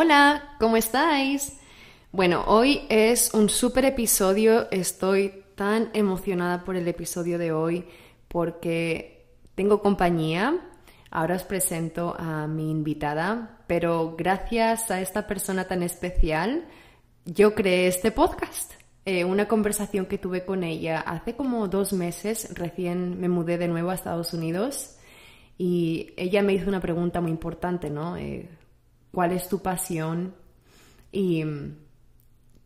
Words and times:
Hola, 0.00 0.54
¿cómo 0.60 0.76
estáis? 0.76 1.58
Bueno, 2.12 2.44
hoy 2.46 2.82
es 2.88 3.34
un 3.34 3.48
súper 3.48 3.84
episodio. 3.84 4.70
Estoy 4.70 5.42
tan 5.56 5.90
emocionada 5.92 6.62
por 6.62 6.76
el 6.76 6.86
episodio 6.86 7.36
de 7.36 7.50
hoy 7.50 7.84
porque 8.28 9.26
tengo 9.56 9.82
compañía. 9.82 10.56
Ahora 11.10 11.34
os 11.34 11.42
presento 11.42 12.14
a 12.16 12.46
mi 12.46 12.70
invitada, 12.70 13.64
pero 13.66 14.14
gracias 14.16 14.88
a 14.92 15.00
esta 15.00 15.26
persona 15.26 15.64
tan 15.64 15.82
especial, 15.82 16.68
yo 17.24 17.56
creé 17.56 17.88
este 17.88 18.12
podcast. 18.12 18.74
Eh, 19.04 19.24
una 19.24 19.48
conversación 19.48 20.06
que 20.06 20.16
tuve 20.16 20.44
con 20.44 20.62
ella 20.62 21.00
hace 21.00 21.34
como 21.34 21.66
dos 21.66 21.92
meses, 21.92 22.54
recién 22.54 23.18
me 23.18 23.28
mudé 23.28 23.58
de 23.58 23.66
nuevo 23.66 23.90
a 23.90 23.94
Estados 23.94 24.32
Unidos 24.32 24.96
y 25.58 26.12
ella 26.16 26.40
me 26.42 26.52
hizo 26.52 26.68
una 26.68 26.80
pregunta 26.80 27.20
muy 27.20 27.32
importante, 27.32 27.90
¿no? 27.90 28.16
Eh, 28.16 28.48
¿Cuál 29.12 29.32
es 29.32 29.48
tu 29.48 29.60
pasión? 29.60 30.34
Y 31.12 31.44
mm, 31.44 31.76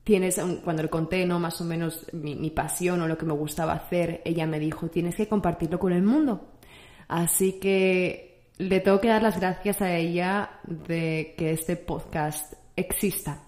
tienes, 0.04 0.40
cuando 0.64 0.82
le 0.82 0.88
conté, 0.88 1.26
¿no? 1.26 1.38
Más 1.38 1.60
o 1.60 1.64
menos 1.64 2.06
mi, 2.12 2.34
mi 2.34 2.50
pasión 2.50 3.00
o 3.02 3.08
lo 3.08 3.18
que 3.18 3.26
me 3.26 3.32
gustaba 3.32 3.72
hacer, 3.72 4.22
ella 4.24 4.46
me 4.46 4.58
dijo, 4.58 4.88
tienes 4.88 5.16
que 5.16 5.28
compartirlo 5.28 5.78
con 5.78 5.92
el 5.92 6.02
mundo. 6.02 6.52
Así 7.08 7.54
que 7.60 8.32
le 8.58 8.80
tengo 8.80 9.00
que 9.00 9.08
dar 9.08 9.22
las 9.22 9.38
gracias 9.38 9.82
a 9.82 9.96
ella 9.96 10.60
de 10.64 11.34
que 11.36 11.52
este 11.52 11.76
podcast 11.76 12.54
exista. 12.76 13.42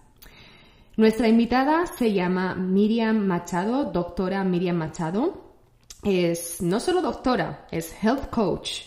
Nuestra 0.97 1.29
invitada 1.29 1.87
se 1.87 2.13
llama 2.13 2.55
Miriam 2.55 3.19
Machado, 3.19 3.87
doctora 3.87 4.45
Miriam 4.45 4.77
Machado. 4.77 5.55
Es 6.03 6.61
no 6.63 6.79
solo 6.79 7.01
doctora, 7.01 7.67
es 7.71 7.95
health 8.03 8.29
coach, 8.31 8.83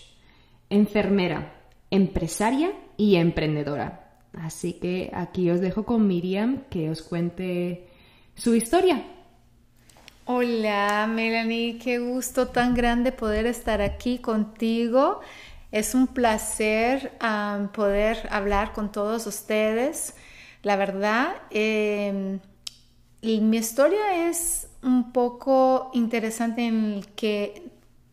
enfermera, 0.70 1.66
empresaria 1.90 2.72
y 2.98 3.16
emprendedora. 3.16 4.04
Así 4.34 4.74
que 4.74 5.12
aquí 5.14 5.50
os 5.50 5.62
dejo 5.62 5.86
con 5.86 6.08
Miriam 6.08 6.64
que 6.70 6.90
os 6.90 7.02
cuente 7.02 7.88
su 8.36 8.56
historia. 8.56 9.04
Hola 10.26 11.08
Melanie, 11.10 11.80
qué 11.80 12.00
gusto 12.00 12.50
tan 12.50 12.74
grande 12.76 13.12
poder 13.12 13.46
estar 13.46 13.82
aquí 13.82 14.20
contigo. 14.20 15.22
Es 15.72 15.96
un 15.96 16.08
placer 16.08 17.14
poder 17.74 18.28
hablar 18.32 18.74
con 18.74 18.92
todos 18.92 19.26
ustedes. 19.26 20.16
La 20.64 20.76
verdad, 20.76 21.36
eh, 21.50 22.40
mi 23.22 23.58
historia 23.58 24.28
es 24.30 24.68
un 24.84 25.12
poco 25.14 25.92
interesante 25.94 26.66
en 26.66 26.94
el 26.94 27.08
que 27.08 27.64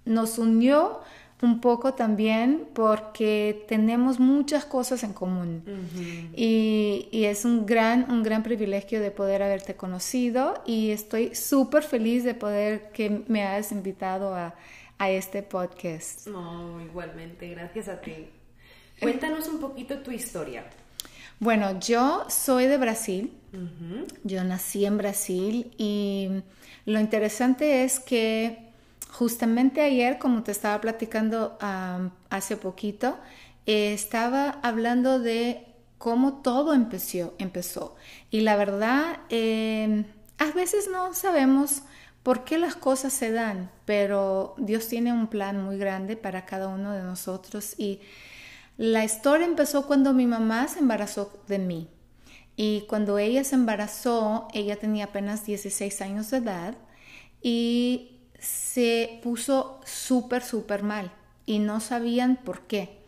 nos 0.05 0.39
unió 0.39 1.01
un 1.45 1.61
poco 1.61 1.95
también 1.95 2.67
porque 2.73 3.64
tenemos 3.69 4.19
muchas 4.19 4.64
cosas 4.64 5.05
en 5.05 5.12
común 5.12 5.62
y, 6.34 7.09
y, 7.12 7.25
es 7.25 7.45
un 7.45 7.67
gran, 7.67 8.11
un 8.11 8.23
gran 8.23 8.42
privilegio 8.42 9.00
de 9.00 9.11
poder 9.11 9.42
haberte 9.42 9.77
conocido 9.77 10.62
y 10.67 10.91
estoy 10.91 11.34
súper 11.34 11.83
feliz 11.83 12.25
de 12.25 12.34
poder 12.34 12.91
que 12.92 13.22
me 13.28 13.45
hayas 13.45 13.70
invitado 13.72 14.34
a, 14.34 14.55
a 14.98 15.11
este 15.11 15.42
podcast. 15.42 16.27
Oh, 16.28 16.81
igualmente, 16.81 17.48
gracias 17.48 17.89
a 17.89 18.00
ti. 18.00 18.27
Cuéntanos 19.00 19.48
un 19.48 19.61
poquito 19.61 19.98
tu 19.98 20.11
historia. 20.11 20.65
Bueno, 21.41 21.78
yo 21.81 22.25
soy 22.28 22.67
de 22.67 22.78
Brasil, 22.78 23.33
yo 24.22 24.45
nací 24.45 24.84
en 24.84 24.98
Brasil 24.98 25.72
y 25.77 26.31
lo 26.87 27.00
interesante 27.00 27.84
es 27.84 28.00
que 28.00 28.72
justamente 29.14 29.80
ayer, 29.80 30.19
como 30.19 30.42
te 30.42 30.50
estaba 30.50 30.80
platicando 30.80 31.56
hace 32.30 32.56
poquito, 32.56 33.16
estaba 33.64 34.50
hablando 34.62 35.20
de 35.20 35.66
cómo 35.98 36.42
todo 36.42 36.75
empezó. 36.75 37.34
empezó. 37.38 37.94
Y 38.30 38.41
la 38.41 38.56
verdad, 38.56 39.20
em, 39.28 40.04
a 40.38 40.50
veces 40.50 40.88
no 40.91 41.14
sabemos 41.14 41.82
por 42.25 42.44
qué 42.44 42.58
las 42.58 42.75
cosas 42.75 43.12
se 43.12 43.30
dan, 43.30 43.70
pero 43.84 44.54
Dios 44.58 44.88
tiene 44.88 45.12
un 45.12 45.28
plan 45.28 45.62
muy 45.64 45.78
grande 45.78 46.16
para 46.16 46.44
cada 46.44 46.66
uno 46.69 46.92
de 46.92 47.02
nosotros 47.02 47.75
y 47.78 48.00
la 48.78 49.04
historia 49.04 49.46
empezó 49.46 49.86
cuando 49.86 50.12
mi 50.12 50.26
mamá 50.26 50.66
se 50.66 50.81
embarazó 50.81 51.32
de 51.46 51.60
mí. 51.60 51.88
Y 52.56 52.82
cuando 52.88 53.19
ella 53.19 53.44
se 53.44 53.54
embarazó, 53.54 54.48
ella 54.52 54.76
tenía 54.76 55.04
apenas 55.06 55.46
16 55.46 56.00
años 56.00 56.31
de 56.31 56.38
edad 56.38 56.75
y 57.42 58.13
se 58.44 59.21
puso 59.22 59.81
súper, 59.84 60.43
súper 60.43 60.82
mal. 60.82 61.12
Y 61.47 61.59
no 61.59 61.81
sabían 61.81 62.37
por 62.37 62.62
qué. 62.62 62.99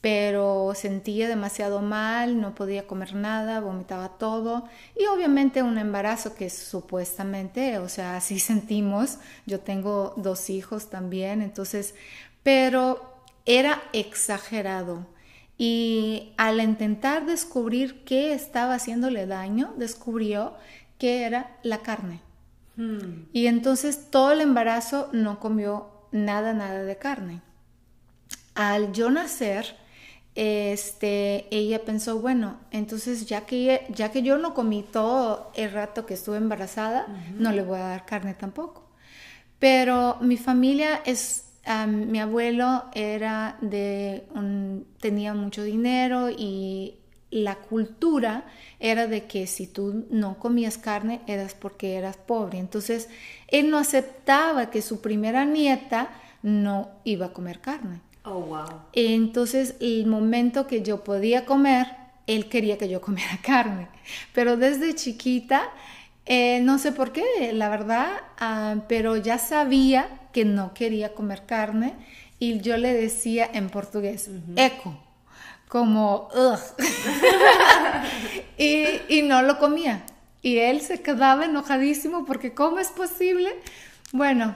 Pero 0.00 0.72
sentía 0.74 1.28
demasiado 1.28 1.82
mal, 1.82 2.40
no 2.40 2.54
podía 2.54 2.86
comer 2.86 3.14
nada, 3.14 3.60
vomitaba 3.60 4.10
todo. 4.18 4.68
Y 4.98 5.06
obviamente 5.06 5.62
un 5.62 5.78
embarazo 5.78 6.34
que 6.34 6.50
supuestamente, 6.50 7.78
o 7.78 7.88
sea, 7.88 8.16
así 8.16 8.38
sentimos. 8.40 9.18
Yo 9.46 9.60
tengo 9.60 10.14
dos 10.16 10.50
hijos 10.50 10.90
también, 10.90 11.42
entonces, 11.42 11.94
pero 12.42 13.16
era 13.46 13.82
exagerado 13.92 15.06
y 15.58 16.34
al 16.36 16.60
intentar 16.60 17.24
descubrir 17.24 18.04
qué 18.04 18.34
estaba 18.34 18.74
haciéndole 18.74 19.26
daño, 19.26 19.72
descubrió 19.78 20.54
que 20.98 21.22
era 21.24 21.56
la 21.62 21.78
carne. 21.78 22.20
Hmm. 22.76 23.24
Y 23.32 23.46
entonces 23.46 24.10
todo 24.10 24.32
el 24.32 24.40
embarazo 24.40 25.08
no 25.12 25.40
comió 25.40 25.90
nada, 26.12 26.52
nada 26.52 26.82
de 26.82 26.96
carne. 26.96 27.42
Al 28.54 28.92
yo 28.92 29.10
nacer, 29.10 29.76
este, 30.34 31.46
ella 31.50 31.84
pensó, 31.84 32.20
bueno, 32.20 32.58
entonces 32.70 33.26
ya 33.26 33.42
que, 33.42 33.86
ya 33.90 34.10
que 34.10 34.22
yo 34.22 34.38
no 34.38 34.54
comí 34.54 34.82
todo 34.82 35.50
el 35.54 35.72
rato 35.72 36.06
que 36.06 36.14
estuve 36.14 36.36
embarazada, 36.36 37.06
no 37.38 37.52
le 37.52 37.62
voy 37.62 37.78
a 37.78 37.88
dar 37.88 38.06
carne 38.06 38.34
tampoco. 38.34 38.90
Pero 39.58 40.18
mi 40.20 40.36
familia 40.36 41.00
es 41.04 41.46
mi 41.88 42.20
abuelo 42.20 42.84
era 42.94 43.56
de 43.60 44.26
un, 44.34 44.86
tenía 45.00 45.34
mucho 45.34 45.64
dinero 45.64 46.30
y 46.30 46.94
la 47.30 47.56
cultura 47.56 48.44
era 48.78 49.06
de 49.06 49.24
que 49.24 49.46
si 49.46 49.66
tú 49.66 50.06
no 50.10 50.38
comías 50.38 50.78
carne 50.78 51.20
eras 51.26 51.54
porque 51.54 51.96
eras 51.96 52.16
pobre. 52.16 52.58
Entonces, 52.58 53.08
él 53.48 53.70
no 53.70 53.78
aceptaba 53.78 54.70
que 54.70 54.82
su 54.82 55.00
primera 55.00 55.44
nieta 55.44 56.10
no 56.42 56.90
iba 57.04 57.26
a 57.26 57.32
comer 57.32 57.60
carne. 57.60 58.00
Oh, 58.24 58.40
wow. 58.40 58.66
Entonces, 58.92 59.76
el 59.80 60.06
momento 60.06 60.66
que 60.66 60.82
yo 60.82 61.04
podía 61.04 61.44
comer, 61.44 61.86
él 62.26 62.48
quería 62.48 62.78
que 62.78 62.88
yo 62.88 63.00
comiera 63.02 63.38
carne. 63.42 63.88
Pero 64.32 64.56
desde 64.56 64.94
chiquita, 64.94 65.70
eh, 66.26 66.60
no 66.62 66.78
sé 66.78 66.92
por 66.92 67.12
qué, 67.12 67.52
la 67.52 67.68
verdad, 67.68 68.08
ah, 68.38 68.76
pero 68.88 69.16
ya 69.16 69.38
sabía 69.38 70.20
que 70.32 70.44
no 70.44 70.74
quería 70.74 71.14
comer 71.14 71.46
carne 71.46 71.94
y 72.38 72.60
yo 72.60 72.76
le 72.76 72.92
decía 72.92 73.48
en 73.52 73.70
portugués, 73.70 74.28
eco, 74.56 74.98
como, 75.76 76.30
y, 78.56 78.86
y 79.08 79.20
no 79.20 79.42
lo 79.42 79.58
comía. 79.58 80.06
Y 80.40 80.56
él 80.56 80.80
se 80.80 81.02
quedaba 81.02 81.44
enojadísimo 81.44 82.24
porque 82.24 82.54
¿cómo 82.54 82.78
es 82.78 82.88
posible? 82.88 83.54
Bueno, 84.10 84.54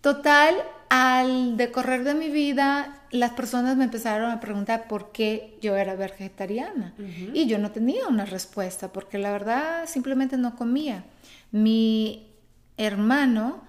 total, 0.00 0.54
al 0.88 1.56
decorrer 1.56 2.04
de 2.04 2.14
mi 2.14 2.28
vida, 2.28 3.02
las 3.10 3.32
personas 3.32 3.76
me 3.76 3.82
empezaron 3.82 4.30
a 4.30 4.38
preguntar 4.38 4.86
por 4.86 5.10
qué 5.10 5.58
yo 5.60 5.74
era 5.74 5.96
vegetariana. 5.96 6.94
Y 7.34 7.46
yo 7.46 7.58
no 7.58 7.72
tenía 7.72 8.06
una 8.06 8.24
respuesta, 8.24 8.92
porque 8.92 9.18
la 9.18 9.32
verdad 9.32 9.88
simplemente 9.88 10.36
no 10.36 10.54
comía. 10.54 11.02
Mi 11.50 12.28
hermano 12.76 13.60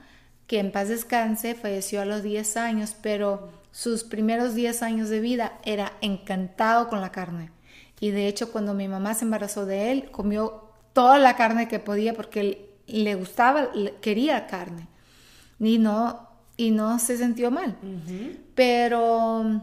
que 0.45 0.59
en 0.59 0.71
paz 0.71 0.89
descanse, 0.89 1.55
falleció 1.55 2.01
a 2.01 2.05
los 2.05 2.21
10 2.21 2.57
años, 2.57 2.95
pero 3.01 3.49
sus 3.71 4.03
primeros 4.03 4.53
10 4.53 4.83
años 4.83 5.09
de 5.09 5.19
vida 5.19 5.59
era 5.63 5.93
encantado 6.01 6.89
con 6.89 7.01
la 7.01 7.11
carne. 7.11 7.51
Y 7.99 8.11
de 8.11 8.27
hecho, 8.27 8.51
cuando 8.51 8.73
mi 8.73 8.87
mamá 8.87 9.13
se 9.13 9.25
embarazó 9.25 9.65
de 9.65 9.91
él, 9.91 10.11
comió 10.11 10.71
toda 10.93 11.19
la 11.19 11.35
carne 11.35 11.67
que 11.67 11.79
podía 11.79 12.13
porque 12.13 12.69
le 12.87 13.15
gustaba, 13.15 13.69
quería 14.01 14.47
carne. 14.47 14.87
Y 15.59 15.77
no, 15.77 16.27
y 16.57 16.71
no 16.71 16.99
se 16.99 17.17
sintió 17.17 17.51
mal. 17.51 17.77
Pero 18.55 19.61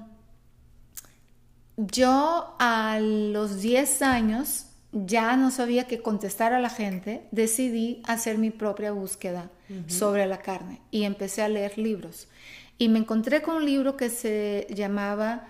yo 1.77 2.57
a 2.59 2.99
los 3.01 3.61
10 3.61 4.03
años 4.03 4.67
ya 4.93 5.37
no 5.37 5.51
sabía 5.51 5.87
qué 5.87 6.01
contestar 6.01 6.53
a 6.53 6.61
la 6.61 6.71
gente, 6.71 7.27
decidí 7.31 8.03
hacer 8.07 8.39
mi 8.39 8.51
propia 8.51 8.93
búsqueda 8.93 9.51
sobre 9.87 10.25
la 10.27 10.39
carne 10.39 10.81
y 10.91 11.05
empecé 11.05 11.43
a 11.43 11.49
leer 11.49 11.77
libros. 11.77 12.29
Y 12.79 12.89
me 12.89 13.01
encontré 13.01 13.43
con 13.43 13.57
un 13.57 13.65
libro 13.65 13.97
que 13.97 14.09
se 14.09 14.67
llamaba 14.71 15.49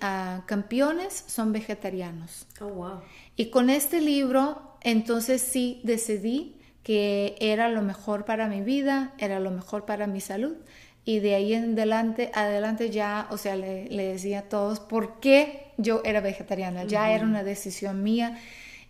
ah, 0.00 0.42
Campeones 0.46 1.24
son 1.26 1.52
vegetarianos. 1.52 2.46
Oh, 2.60 2.66
wow. 2.66 3.00
Y 3.36 3.46
con 3.50 3.70
este 3.70 4.00
libro, 4.00 4.76
entonces 4.82 5.40
sí 5.40 5.80
decidí 5.84 6.56
que 6.82 7.36
era 7.40 7.68
lo 7.68 7.82
mejor 7.82 8.24
para 8.24 8.48
mi 8.48 8.60
vida, 8.60 9.12
era 9.18 9.40
lo 9.40 9.50
mejor 9.50 9.84
para 9.84 10.06
mi 10.06 10.20
salud. 10.20 10.56
Y 11.04 11.20
de 11.20 11.36
ahí 11.36 11.54
en 11.54 11.72
adelante, 11.72 12.32
adelante 12.34 12.90
ya, 12.90 13.28
o 13.30 13.38
sea, 13.38 13.54
le, 13.54 13.88
le 13.88 14.08
decía 14.08 14.40
a 14.40 14.42
todos, 14.42 14.80
¿por 14.80 15.20
qué 15.20 15.72
yo 15.78 16.00
era 16.04 16.20
vegetariana, 16.20 16.84
ya 16.84 17.12
era 17.12 17.24
una 17.24 17.44
decisión 17.44 18.02
mía 18.02 18.38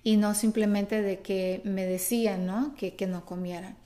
y 0.02 0.16
no 0.16 0.34
simplemente 0.34 1.02
de 1.02 1.18
que 1.20 1.60
me 1.64 1.84
decían, 1.84 2.46
¿no? 2.46 2.74
Que, 2.76 2.94
que 2.94 3.06
no 3.06 3.24
comieran. 3.24 3.76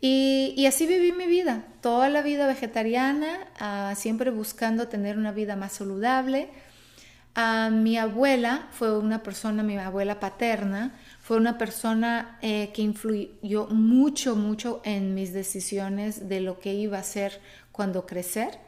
Y, 0.00 0.64
así 0.66 0.86
viví 0.86 1.12
mi 1.12 1.26
vida, 1.26 1.64
toda 1.82 2.08
la 2.08 2.22
vida 2.22 2.46
vegetariana, 2.46 3.48
uh, 3.60 3.94
siempre 3.94 4.30
buscando 4.30 4.88
tener 4.88 5.18
una 5.18 5.30
vida 5.32 5.56
más 5.56 5.72
saludable. 5.72 6.48
Uh, 7.36 7.70
mi 7.70 7.98
abuela 7.98 8.68
fue 8.72 8.98
una 8.98 9.22
persona, 9.22 9.62
mi 9.62 9.76
abuela 9.76 10.18
paterna, 10.18 10.98
fue 11.20 11.36
una 11.36 11.58
persona 11.58 12.38
eh, 12.42 12.70
que 12.74 12.82
influyó 12.82 13.66
mucho, 13.66 14.36
mucho 14.36 14.80
en 14.84 15.14
mis 15.14 15.32
decisiones 15.32 16.28
de 16.28 16.40
lo 16.40 16.58
que 16.58 16.74
iba 16.74 16.96
a 16.96 17.02
hacer 17.02 17.40
cuando 17.70 18.04
crecer, 18.06 18.58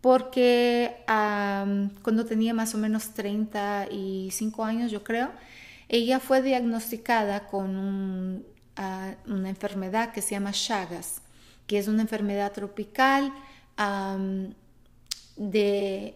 porque 0.00 0.96
um, 1.08 1.88
cuando 2.02 2.26
tenía 2.26 2.52
más 2.52 2.74
o 2.74 2.78
menos 2.78 3.14
35 3.14 4.64
años, 4.64 4.90
yo 4.90 5.04
creo, 5.04 5.30
ella 5.88 6.20
fue 6.20 6.42
diagnosticada 6.42 7.46
con 7.46 7.76
un, 7.76 8.44
uh, 8.78 9.32
una 9.32 9.48
enfermedad 9.48 10.12
que 10.12 10.22
se 10.22 10.30
llama 10.30 10.52
Chagas, 10.52 11.22
que 11.66 11.78
es 11.78 11.88
una 11.88 12.02
enfermedad 12.02 12.52
tropical 12.52 13.32
um, 13.78 14.52
de 15.36 16.14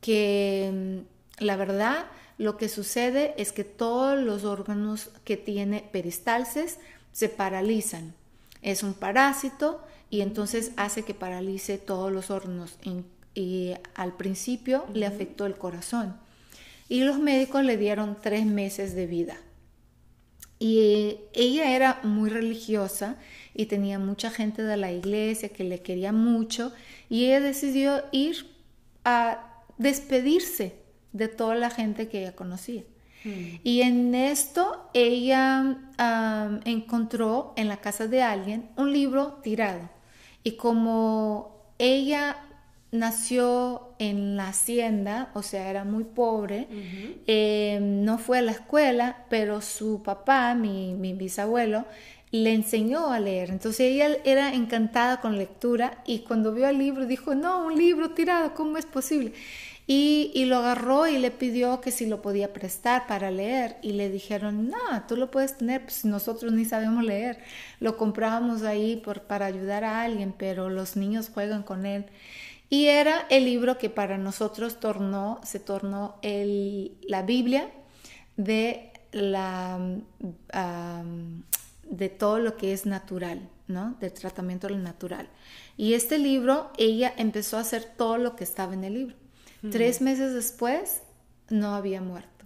que 0.00 1.04
la 1.38 1.56
verdad 1.56 2.06
lo 2.36 2.56
que 2.56 2.68
sucede 2.68 3.34
es 3.38 3.52
que 3.52 3.64
todos 3.64 4.18
los 4.18 4.44
órganos 4.44 5.10
que 5.24 5.36
tiene 5.36 5.88
peristalsis 5.92 6.78
se 7.12 7.28
paralizan. 7.28 8.14
Es 8.60 8.82
un 8.82 8.94
parásito 8.94 9.80
y 10.10 10.20
entonces 10.20 10.72
hace 10.76 11.02
que 11.04 11.14
paralice 11.14 11.78
todos 11.78 12.12
los 12.12 12.30
órganos. 12.30 12.76
Y 13.34 13.74
al 13.94 14.16
principio 14.16 14.84
le 14.92 15.06
afectó 15.06 15.46
el 15.46 15.56
corazón. 15.56 16.16
Y 16.88 17.04
los 17.04 17.18
médicos 17.18 17.64
le 17.64 17.76
dieron 17.76 18.16
tres 18.20 18.46
meses 18.46 18.94
de 18.94 19.06
vida. 19.06 19.36
Y 20.58 21.18
ella 21.32 21.74
era 21.74 22.00
muy 22.02 22.30
religiosa 22.30 23.16
y 23.54 23.66
tenía 23.66 23.98
mucha 23.98 24.30
gente 24.30 24.62
de 24.62 24.76
la 24.76 24.92
iglesia 24.92 25.48
que 25.48 25.64
le 25.64 25.80
quería 25.80 26.12
mucho. 26.12 26.72
Y 27.08 27.26
ella 27.26 27.40
decidió 27.40 28.04
ir 28.12 28.46
a 29.04 29.62
despedirse 29.78 30.76
de 31.12 31.28
toda 31.28 31.54
la 31.54 31.70
gente 31.70 32.08
que 32.08 32.22
ella 32.22 32.36
conocía. 32.36 32.82
Mm. 33.24 33.60
Y 33.62 33.80
en 33.82 34.14
esto 34.14 34.90
ella 34.94 35.78
encontró 36.64 37.52
en 37.56 37.68
la 37.68 37.78
casa 37.78 38.06
de 38.06 38.22
alguien 38.22 38.68
un 38.76 38.92
libro 38.92 39.40
tirado. 39.42 39.90
Y 40.42 40.52
como 40.52 41.72
ella 41.78 42.36
nació 42.94 43.94
en 43.98 44.36
la 44.36 44.48
hacienda, 44.48 45.30
o 45.34 45.42
sea, 45.42 45.68
era 45.68 45.84
muy 45.84 46.04
pobre, 46.04 46.68
em, 47.26 48.04
no 48.04 48.18
fue 48.18 48.38
a 48.38 48.42
la 48.42 48.52
escuela, 48.52 49.24
pero 49.28 49.60
su 49.60 50.02
papá, 50.02 50.54
mi, 50.54 50.94
mi, 50.94 51.12
bisabuelo, 51.12 51.84
le 52.30 52.52
enseñó 52.52 53.12
a 53.12 53.20
leer. 53.20 53.50
Entonces 53.50 53.80
ella 53.80 54.16
era 54.24 54.54
encantada 54.54 55.20
con 55.20 55.36
lectura 55.36 56.02
y 56.06 56.20
cuando 56.20 56.52
vio 56.52 56.68
el 56.68 56.78
libro 56.78 57.06
dijo, 57.06 57.34
no, 57.34 57.66
un 57.66 57.76
libro 57.76 58.10
tirado, 58.10 58.54
¿cómo 58.54 58.78
es 58.78 58.86
posible? 58.86 59.32
Y, 59.86 60.46
lo 60.46 60.56
agarró 60.56 61.06
y 61.06 61.18
le 61.18 61.30
pidió 61.30 61.82
que 61.82 61.90
si 61.90 62.06
lo 62.06 62.22
podía 62.22 62.52
prestar 62.54 63.06
para 63.06 63.30
leer. 63.30 63.76
Y 63.82 63.92
le 63.92 64.08
dijeron, 64.10 64.68
no, 64.68 65.06
tú 65.06 65.16
lo 65.16 65.30
puedes 65.30 65.58
tener, 65.58 65.82
pues 65.82 66.04
nosotros 66.06 66.52
ni 66.52 66.64
sabemos 66.64 67.04
leer. 67.04 67.38
Lo 67.80 67.98
comprábamos 67.98 68.62
ahí 68.62 68.96
por, 68.96 69.22
para 69.22 69.46
ayudar 69.46 69.84
a 69.84 70.02
alguien, 70.02 70.34
pero 70.36 70.70
los 70.70 70.96
niños 70.96 71.30
juegan 71.32 71.62
con 71.62 71.84
él. 71.84 72.06
Y 72.68 72.86
era 72.86 73.26
el 73.30 73.44
libro 73.44 73.78
que 73.78 73.90
para 73.90 74.18
nosotros 74.18 74.80
tornó, 74.80 75.40
se 75.44 75.60
tornó 75.60 76.16
el, 76.22 76.96
la 77.02 77.22
Biblia 77.22 77.70
de, 78.36 78.92
la, 79.12 79.78
de 81.82 82.08
todo 82.08 82.38
lo 82.38 82.56
que 82.56 82.72
es 82.72 82.86
natural, 82.86 83.48
¿no? 83.68 83.96
Del 84.00 84.12
tratamiento 84.12 84.68
natural. 84.70 85.28
Y 85.76 85.94
este 85.94 86.18
libro, 86.18 86.70
ella 86.78 87.12
empezó 87.16 87.58
a 87.58 87.60
hacer 87.60 87.84
todo 87.84 88.18
lo 88.18 88.34
que 88.36 88.44
estaba 88.44 88.74
en 88.74 88.84
el 88.84 88.94
libro. 88.94 89.16
Tres 89.70 90.02
meses 90.02 90.34
después, 90.34 91.00
no 91.48 91.74
había 91.74 92.02
muerto. 92.02 92.44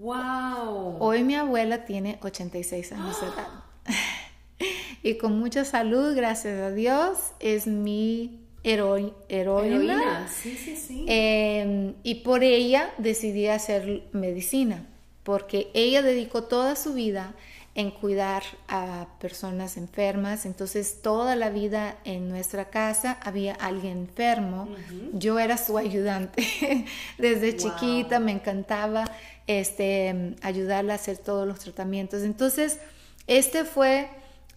¡Wow! 0.00 0.96
Hoy 0.98 1.22
mi 1.22 1.36
abuela 1.36 1.84
tiene 1.84 2.18
86 2.22 2.92
años 2.92 3.20
de 3.20 3.26
edad. 3.28 3.48
y 5.02 5.16
con 5.18 5.38
mucha 5.38 5.64
salud, 5.64 6.14
gracias 6.16 6.60
a 6.60 6.70
Dios, 6.70 7.18
es 7.38 7.66
mi 7.66 8.45
heroína. 8.66 9.12
Heroína, 9.28 10.28
sí, 10.28 10.56
sí, 10.56 10.76
sí. 10.76 11.04
Em, 11.08 11.94
y 12.02 12.16
por 12.16 12.42
ella 12.42 12.92
decidí 12.98 13.46
hacer 13.46 14.02
medicina, 14.12 14.84
porque 15.22 15.70
ella 15.72 16.02
dedicó 16.02 16.44
toda 16.44 16.74
su 16.76 16.92
vida 16.92 17.34
en 17.76 17.90
cuidar 17.90 18.42
a 18.68 19.06
personas 19.20 19.76
enfermas. 19.76 20.46
Entonces, 20.46 21.02
toda 21.02 21.36
la 21.36 21.50
vida 21.50 21.98
en 22.04 22.28
nuestra 22.28 22.70
casa 22.70 23.18
había 23.22 23.54
alguien 23.54 23.98
enfermo. 23.98 24.68
Yo 25.12 25.38
era 25.38 25.58
su 25.58 25.76
ayudante. 25.76 26.86
Desde 27.18 27.54
chiquita 27.56 28.18
me 28.18 28.32
encantaba 28.32 29.04
este, 29.46 30.34
ayudarla 30.40 30.94
a 30.94 30.96
hacer 30.96 31.18
todos 31.18 31.46
los 31.46 31.58
tratamientos. 31.58 32.22
Entonces, 32.22 32.80
este 33.26 33.64
fue 33.64 34.08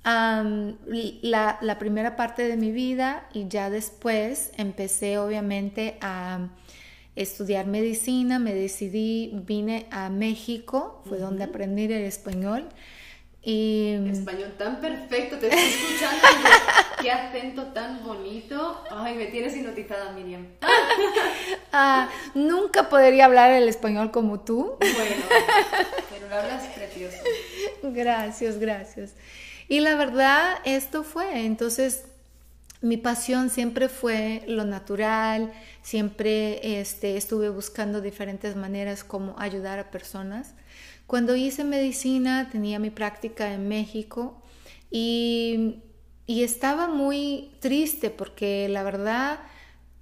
la, 0.04 1.58
la, 1.62 1.80
primera 1.80 2.16
parte 2.16 2.48
de 2.48 2.58
mi 2.58 2.72
vida 2.72 3.28
y 3.34 3.48
ya 3.48 3.70
después 3.70 4.52
empecé 4.58 5.18
obviamente 5.18 5.98
a 6.02 6.50
estudiar 7.16 7.68
medicina, 7.68 8.40
me 8.40 8.54
decidí, 8.54 9.32
vine 9.46 9.88
a 9.92 10.10
México, 10.10 11.04
fue 11.08 11.18
donde 11.18 11.44
aprendí 11.44 11.84
el 11.86 12.06
español 12.06 12.70
y... 13.42 13.96
Español 14.12 14.54
tan 14.58 14.82
perfecto, 14.82 15.38
te 15.38 15.48
estoy 15.48 15.64
escuchando. 15.64 16.28
Qué 17.02 17.12
acento 17.12 17.64
tan 17.68 18.04
bonito. 18.04 18.84
Ay, 18.92 19.16
me 19.16 19.28
tienes 19.28 19.56
hipnotizada, 19.56 20.12
Miriam. 20.12 20.48
Ah, 21.72 22.10
nunca 22.34 22.90
podría 22.90 23.26
hablar 23.26 23.52
el 23.52 23.70
español 23.70 24.12
como 24.12 24.40
tú. 24.40 24.76
Bueno, 24.80 25.24
pero 26.10 26.28
lo 26.28 26.36
hablas 26.36 26.66
precioso. 26.76 27.18
Gracias, 27.84 28.60
gracias. 28.60 29.14
Y 29.70 29.82
la 29.82 29.96
verdad, 29.96 30.58
esto 30.66 31.04
fue. 31.04 31.46
Entonces, 31.46 32.04
mi 32.82 32.98
pasión 32.98 33.50
siempre 33.50 33.88
fue 33.88 34.44
lo 34.48 34.66
natural, 34.66 35.54
siempre 35.84 36.80
este, 36.80 37.18
estuve 37.18 37.50
buscando 37.50 38.02
diferentes 38.02 38.56
maneras 38.56 39.04
como 39.04 39.38
ayudar 39.38 39.78
a 39.80 39.92
personas. 39.92 40.56
Cuando 41.06 41.36
hice 41.36 41.64
medicina 41.64 42.50
tenía 42.52 42.80
mi 42.80 42.90
práctica 42.90 43.54
en 43.54 43.68
México 43.68 44.42
y, 44.90 45.84
estaba 46.28 46.88
muy 46.88 47.52
triste 47.60 48.12
porque 48.12 48.70
la 48.70 48.84
verdad 48.84 49.40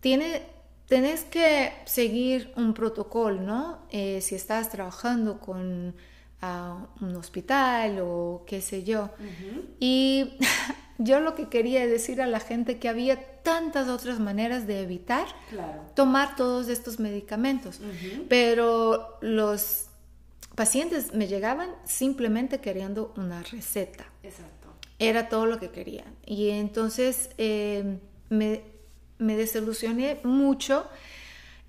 tiene, 0.01 0.43
tenés 0.87 1.23
que 1.23 1.71
seguir 1.85 2.51
un 2.57 2.73
protocolo, 2.73 3.41
¿no? 3.41 3.79
Eh, 3.91 4.19
si 4.21 4.35
estás 4.35 4.69
trabajando 4.69 5.39
con 5.39 5.95
ah, 6.41 6.87
un 7.01 7.15
hospital 7.15 7.99
o 8.01 8.43
qué 8.45 8.61
sé 8.61 8.83
yo. 8.83 9.09
Y 9.79 10.37
yo 10.97 11.19
lo 11.19 11.35
que 11.35 11.47
quería 11.49 11.85
decir 11.87 12.21
a 12.21 12.27
la 12.27 12.39
gente 12.39 12.79
que 12.79 12.89
había 12.89 13.41
tantas 13.43 13.87
otras 13.87 14.19
maneras 14.19 14.67
de 14.67 14.81
evitar 14.81 15.27
tomar 15.95 16.35
todos 16.35 16.67
estos 16.67 16.99
medicamentos, 16.99 17.79
pero 18.27 19.17
los 19.21 19.85
pacientes 20.55 21.13
me 21.13 21.27
llegaban 21.27 21.69
simplemente 21.85 22.59
queriendo 22.59 23.13
una 23.15 23.43
receta. 23.43 24.05
Exacto. 24.23 24.69
Era 24.99 25.29
todo 25.29 25.45
lo 25.45 25.59
que 25.59 25.69
querían. 25.69 26.15
Y 26.25 26.49
entonces 26.49 27.29
eh, 27.37 27.99
me, 28.29 28.63
me 29.19 29.37
desilusioné 29.37 30.19
mucho 30.23 30.87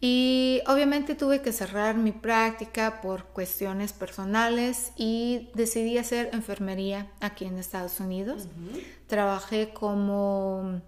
y 0.00 0.62
obviamente 0.66 1.16
tuve 1.16 1.42
que 1.42 1.52
cerrar 1.52 1.96
mi 1.96 2.12
práctica 2.12 3.00
por 3.00 3.24
cuestiones 3.24 3.92
personales 3.92 4.92
y 4.96 5.50
decidí 5.54 5.98
hacer 5.98 6.30
enfermería 6.32 7.10
aquí 7.20 7.46
en 7.46 7.58
Estados 7.58 7.98
Unidos. 7.98 8.46
Trabajé 9.08 9.70
como 9.70 10.80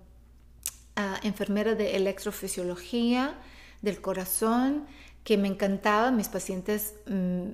ah, 0.95 1.19
enfermera 1.25 1.75
de 1.75 1.97
electrofisiología 1.97 3.35
del 3.83 4.00
corazón, 4.00 4.87
que 5.25 5.37
me 5.37 5.49
encantaba. 5.49 6.12
Mis 6.12 6.29
pacientes 6.29 6.95
mm, 7.07 7.50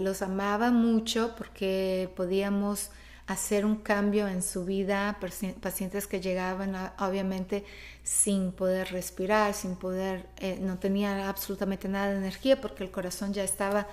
los 0.00 0.22
amaba 0.22 0.70
mucho 0.70 1.34
porque 1.36 2.12
podíamos 2.14 2.90
hacer 3.26 3.66
un 3.66 3.76
cambio 3.76 4.28
en 4.28 4.42
su 4.42 4.64
vida, 4.64 5.18
pacientes 5.60 6.06
que 6.06 6.20
llegaban 6.20 6.76
obviamente 6.98 7.64
sin 8.04 8.52
poder 8.52 8.92
respirar, 8.92 9.52
sin 9.52 9.74
poder, 9.74 10.26
eh, 10.38 10.58
no 10.60 10.78
tenían 10.78 11.20
absolutamente 11.20 11.88
nada 11.88 12.12
de 12.12 12.18
energía 12.18 12.60
porque 12.60 12.84
el 12.84 12.90
corazón 12.90 13.32
ya 13.32 13.42
estaba 13.42 13.88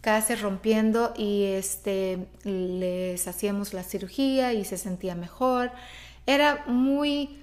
casi 0.00 0.34
rompiendo 0.34 1.12
y 1.14 1.44
este, 1.44 2.26
les 2.44 3.28
hacíamos 3.28 3.74
la 3.74 3.82
cirugía 3.82 4.54
y 4.54 4.64
se 4.64 4.78
sentía 4.78 5.14
mejor. 5.14 5.70
Era 6.26 6.64
muy, 6.66 7.42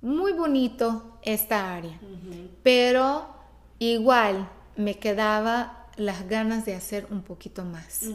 muy 0.00 0.32
bonito 0.32 1.18
esta 1.22 1.74
área, 1.74 2.00
pero 2.62 3.26
igual 3.78 4.48
me 4.76 4.98
quedaba 4.98 5.86
las 5.96 6.26
ganas 6.28 6.64
de 6.64 6.74
hacer 6.74 7.06
un 7.10 7.20
poquito 7.20 7.62
más. 7.62 8.06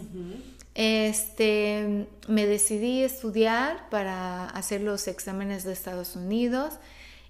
Este, 0.80 2.08
me 2.28 2.46
decidí 2.46 3.02
estudiar 3.02 3.90
para 3.90 4.46
hacer 4.46 4.82
los 4.82 5.08
exámenes 5.08 5.64
de 5.64 5.74
Estados 5.74 6.16
Unidos 6.16 6.76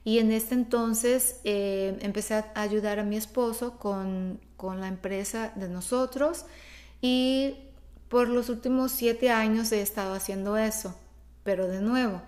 y 0.03 0.19
en 0.19 0.33
este 0.33 0.53
entonces 0.53 1.39
eh, 1.45 1.97
empecé 2.01 2.33
a 2.33 2.51
ayudar 2.55 2.99
a 2.99 3.03
mi 3.03 3.15
esposo 3.15 3.77
con, 3.79 4.41
con 4.57 4.81
la 4.81 4.89
empresa 4.89 5.53
de 5.55 5.69
nosotros 5.69 6.43
y 6.99 7.55
por 8.09 8.27
los 8.27 8.49
últimos 8.49 8.91
siete 8.91 9.29
años 9.29 9.71
he 9.71 9.81
estado 9.81 10.13
haciendo 10.13 10.57
eso, 10.57 10.93
pero 11.45 11.69
de 11.69 11.79
nuevo, 11.79 12.21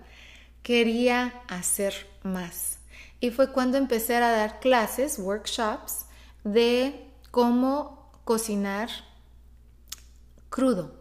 quería 0.62 1.42
hacer 1.48 1.92
más. 2.22 2.78
Y 3.20 3.28
fue 3.28 3.52
cuando 3.52 3.76
empecé 3.76 4.16
a 4.16 4.20
dar 4.20 4.58
clases, 4.58 5.18
workshops, 5.18 6.06
de 6.44 7.10
cómo 7.30 8.10
cocinar 8.24 8.88
crudo. 10.48 10.99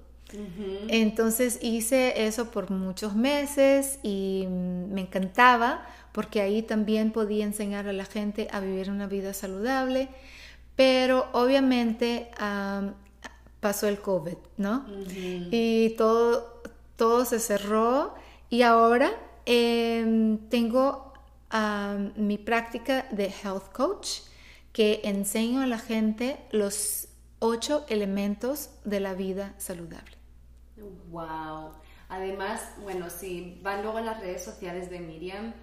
Entonces 0.88 1.60
hice 1.62 2.26
eso 2.26 2.52
por 2.52 2.70
muchos 2.70 3.16
meses 3.16 4.00
y 4.04 4.46
me 4.48 5.02
encantaba 5.02 5.86
porque 6.12 6.42
ahí 6.42 6.62
también 6.62 7.12
podía 7.12 7.46
enseñar 7.46 7.88
a 7.88 7.94
la 7.94 8.06
gente 8.06 8.48
a 8.52 8.60
vivir 8.60 8.90
una 8.90 9.08
vida 9.08 9.34
saludable, 9.34 10.10
pero 10.76 11.28
obviamente 11.34 12.30
pasó 13.60 13.88
el 13.88 14.00
COVID, 14.00 14.38
¿no? 14.58 14.86
Y 15.52 15.96
todo, 15.98 16.62
todo 16.96 17.26
se 17.26 17.40
cerró 17.40 18.14
y 18.50 18.62
ahora 18.62 19.12
em, 19.46 20.38
tengo 20.50 21.14
mi 22.16 22.38
práctica 22.38 23.08
de 23.12 23.34
health 23.44 23.72
coach 23.74 24.10
que 24.72 25.02
enseño 25.04 25.62
a 25.62 25.68
la 25.68 25.80
gente 25.80 26.38
los 26.52 27.08
ocho 27.40 27.86
elementos 27.90 28.70
de 28.86 29.00
la 29.00 29.14
vida 29.14 29.56
saludable. 29.58 30.19
Wow. 31.10 31.74
Además, 32.10 32.62
bueno, 32.82 33.10
si 33.10 33.60
van 33.62 33.84
luego 33.84 34.00
a 34.00 34.02
las 34.02 34.20
redes 34.20 34.44
sociales 34.44 34.90
de 34.90 35.00
Miriam, 35.00 35.54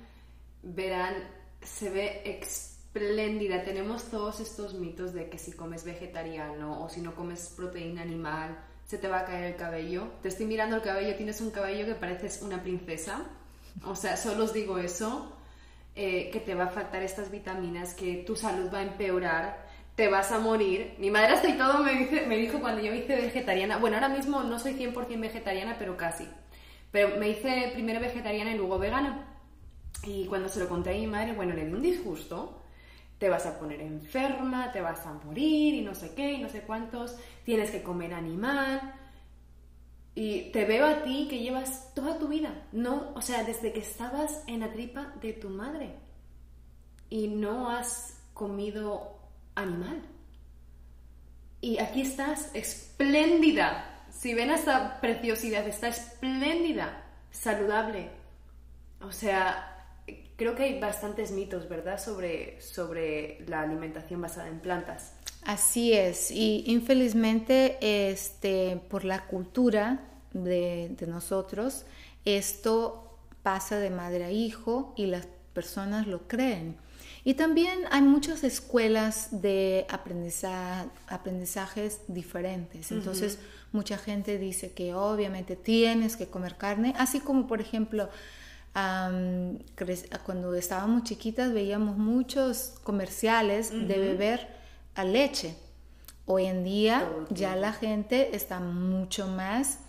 verán, 0.62 1.14
se 1.62 1.90
ve 1.90 2.22
espléndida. 2.24 3.64
Tenemos 3.64 4.04
todos 4.04 4.40
estos 4.40 4.74
mitos 4.74 5.12
de 5.12 5.28
que 5.28 5.38
si 5.38 5.52
comes 5.52 5.84
vegetariano 5.84 6.82
o 6.82 6.88
si 6.88 7.00
no 7.00 7.14
comes 7.14 7.52
proteína 7.56 8.02
animal, 8.02 8.56
se 8.86 8.98
te 8.98 9.08
va 9.08 9.20
a 9.20 9.24
caer 9.24 9.52
el 9.52 9.56
cabello. 9.56 10.08
Te 10.22 10.28
estoy 10.28 10.46
mirando 10.46 10.76
el 10.76 10.82
cabello, 10.82 11.16
tienes 11.16 11.40
un 11.40 11.50
cabello 11.50 11.84
que 11.86 11.94
pareces 11.94 12.42
una 12.42 12.62
princesa. 12.62 13.24
O 13.84 13.96
sea, 13.96 14.16
solo 14.16 14.44
os 14.44 14.52
digo 14.52 14.78
eso, 14.78 15.32
eh, 15.94 16.30
que 16.30 16.40
te 16.40 16.54
va 16.54 16.64
a 16.64 16.68
faltar 16.68 17.02
estas 17.02 17.30
vitaminas, 17.30 17.94
que 17.94 18.22
tu 18.26 18.36
salud 18.36 18.72
va 18.72 18.78
a 18.78 18.82
empeorar 18.82 19.65
te 19.96 20.08
vas 20.08 20.30
a 20.30 20.38
morir. 20.38 20.94
Mi 20.98 21.10
madre 21.10 21.32
hasta 21.32 21.48
y 21.48 21.56
todo 21.56 21.82
me, 21.82 21.94
dice, 21.94 22.26
me 22.26 22.36
dijo 22.36 22.60
cuando 22.60 22.82
yo 22.82 22.92
me 22.92 22.98
hice 22.98 23.16
vegetariana, 23.16 23.78
bueno, 23.78 23.96
ahora 23.96 24.10
mismo 24.10 24.42
no 24.42 24.58
soy 24.58 24.74
100% 24.74 25.20
vegetariana, 25.20 25.76
pero 25.78 25.96
casi. 25.96 26.28
Pero 26.92 27.16
me 27.18 27.30
hice 27.30 27.70
primero 27.72 27.98
vegetariana 27.98 28.52
y 28.52 28.58
luego 28.58 28.78
vegana. 28.78 29.26
Y 30.04 30.26
cuando 30.26 30.48
se 30.48 30.60
lo 30.60 30.68
conté 30.68 30.90
a 30.90 30.92
mi 30.92 31.06
madre, 31.06 31.32
bueno, 31.32 31.54
le 31.54 31.64
di 31.64 31.72
un 31.72 31.82
disgusto. 31.82 32.62
Te 33.18 33.30
vas 33.30 33.46
a 33.46 33.58
poner 33.58 33.80
enferma, 33.80 34.70
te 34.72 34.82
vas 34.82 35.06
a 35.06 35.14
morir 35.14 35.74
y 35.74 35.80
no 35.80 35.94
sé 35.94 36.14
qué 36.14 36.34
y 36.34 36.42
no 36.42 36.50
sé 36.50 36.60
cuántos. 36.60 37.16
Tienes 37.44 37.70
que 37.70 37.82
comer 37.82 38.12
animal. 38.12 38.94
Y 40.14 40.50
te 40.50 40.66
veo 40.66 40.86
a 40.86 41.02
ti 41.02 41.26
que 41.28 41.38
llevas 41.38 41.92
toda 41.94 42.18
tu 42.18 42.28
vida, 42.28 42.66
no, 42.72 43.12
o 43.14 43.20
sea, 43.20 43.44
desde 43.44 43.70
que 43.74 43.80
estabas 43.80 44.44
en 44.46 44.60
la 44.60 44.72
tripa 44.72 45.12
de 45.20 45.34
tu 45.34 45.50
madre 45.50 45.90
y 47.10 47.28
no 47.28 47.68
has 47.68 48.18
comido 48.32 49.15
animal. 49.56 50.02
Y 51.60 51.78
aquí 51.78 52.02
estás, 52.02 52.50
espléndida. 52.54 54.04
Si 54.10 54.34
ven 54.34 54.50
esta 54.50 55.00
preciosidad, 55.00 55.66
está 55.66 55.88
espléndida, 55.88 57.02
saludable. 57.30 58.10
O 59.00 59.10
sea, 59.10 59.76
creo 60.36 60.54
que 60.54 60.64
hay 60.64 60.80
bastantes 60.80 61.32
mitos, 61.32 61.68
¿verdad?, 61.68 62.00
sobre, 62.00 62.60
sobre 62.60 63.44
la 63.48 63.62
alimentación 63.62 64.20
basada 64.20 64.48
en 64.48 64.60
plantas. 64.60 65.14
Así 65.44 65.92
es, 65.92 66.30
y 66.30 66.64
infelizmente 66.66 67.78
este, 68.10 68.80
por 68.88 69.04
la 69.04 69.26
cultura 69.26 70.00
de, 70.32 70.90
de 70.98 71.06
nosotros, 71.06 71.84
esto 72.24 73.18
pasa 73.42 73.78
de 73.78 73.90
madre 73.90 74.24
a 74.24 74.30
hijo 74.32 74.92
y 74.96 75.06
las 75.06 75.28
personas 75.52 76.06
lo 76.06 76.26
creen. 76.26 76.76
Y 77.26 77.34
también 77.34 77.80
hay 77.90 78.02
muchas 78.02 78.44
escuelas 78.44 79.42
de 79.42 79.84
aprendizaje, 79.90 80.88
aprendizajes 81.08 81.98
diferentes. 82.06 82.92
Entonces, 82.92 83.40
mucha 83.72 83.98
gente 83.98 84.38
dice 84.38 84.70
que 84.70 84.94
obviamente 84.94 85.56
tienes 85.56 86.16
que 86.16 86.28
comer 86.28 86.56
carne, 86.56 86.94
así 86.96 87.18
como 87.18 87.48
por 87.48 87.60
ejemplo, 87.60 88.08
cuando 90.24 90.54
estábamos 90.54 91.02
chiquitas 91.02 91.52
veíamos 91.52 91.98
muchos 91.98 92.74
comerciales 92.84 93.72
de 93.72 93.98
beber 93.98 94.46
a 94.94 95.02
leche. 95.02 95.56
Hoy 96.26 96.46
en 96.46 96.62
día 96.62 97.10
ya 97.30 97.56
la 97.56 97.72
gente 97.72 98.36
está 98.36 98.60
mucho 98.60 99.26
más 99.26 99.80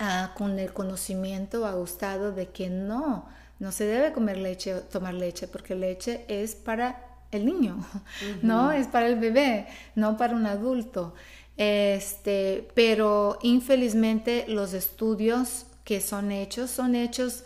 ah, 0.00 0.32
con 0.36 0.58
el 0.58 0.72
conocimiento, 0.72 1.64
ha 1.64 1.74
gustado 1.74 2.32
de 2.32 2.48
que 2.48 2.70
no, 2.70 3.28
no 3.60 3.70
se 3.70 3.84
debe 3.84 4.12
comer 4.12 4.38
leche 4.38 4.74
o 4.74 4.80
tomar 4.80 5.14
leche 5.14 5.46
porque 5.46 5.76
leche 5.76 6.24
es 6.28 6.56
para 6.56 7.06
el 7.30 7.46
niño, 7.46 7.86
¿no? 8.42 8.72
Es 8.72 8.88
para 8.88 9.06
el 9.06 9.16
bebé, 9.16 9.68
no 9.94 10.16
para 10.16 10.34
un 10.34 10.46
adulto. 10.46 11.14
Este, 11.56 12.68
pero 12.74 13.38
infelizmente 13.42 14.46
los 14.48 14.72
estudios 14.72 15.66
que 15.84 16.00
son 16.00 16.32
hechos 16.32 16.70
son 16.70 16.94
hechos 16.94 17.44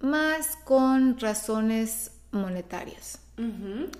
más 0.00 0.56
con 0.64 1.18
razones 1.18 2.10
monetarias. 2.32 3.20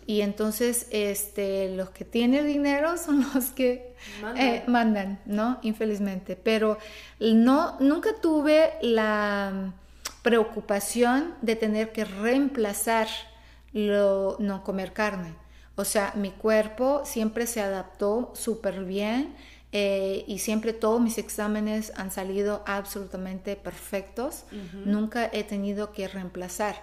Y 0.07 0.23
entonces 0.23 0.87
este, 0.91 1.77
los 1.77 1.91
que 1.91 2.07
tienen 2.07 2.47
dinero 2.47 2.97
son 3.05 3.25
los 3.35 3.51
que 3.51 3.95
mandan. 4.23 4.45
Eh, 4.45 4.65
mandan, 4.67 5.21
¿no? 5.27 5.59
Infelizmente. 5.63 6.37
Pero 6.37 6.79
no, 7.21 7.79
nunca 7.79 8.19
tuve 8.21 8.73
la 8.81 9.75
preocupación 10.27 11.35
de 11.41 11.55
tener 11.55 11.93
que 11.93 12.05
reemplazar 12.05 13.07
lo 13.73 14.37
no 14.41 14.65
comer 14.65 14.93
carne. 14.93 15.37
O 15.77 15.85
sea, 15.85 16.15
mi 16.17 16.33
cuerpo 16.33 17.03
siempre 17.05 17.47
se 17.47 17.61
adaptó 17.61 18.33
súper 18.35 18.85
bien 18.85 19.37
eh, 19.71 20.25
y 20.27 20.41
siempre 20.41 20.73
todos 20.73 21.01
mis 21.01 21.19
exámenes 21.19 21.93
han 21.95 22.11
salido 22.11 22.65
absolutamente 22.67 23.55
perfectos. 23.55 24.43
Nunca 24.85 25.31
he 25.33 25.45
tenido 25.45 25.93
que 25.93 26.09
reemplazar. 26.09 26.75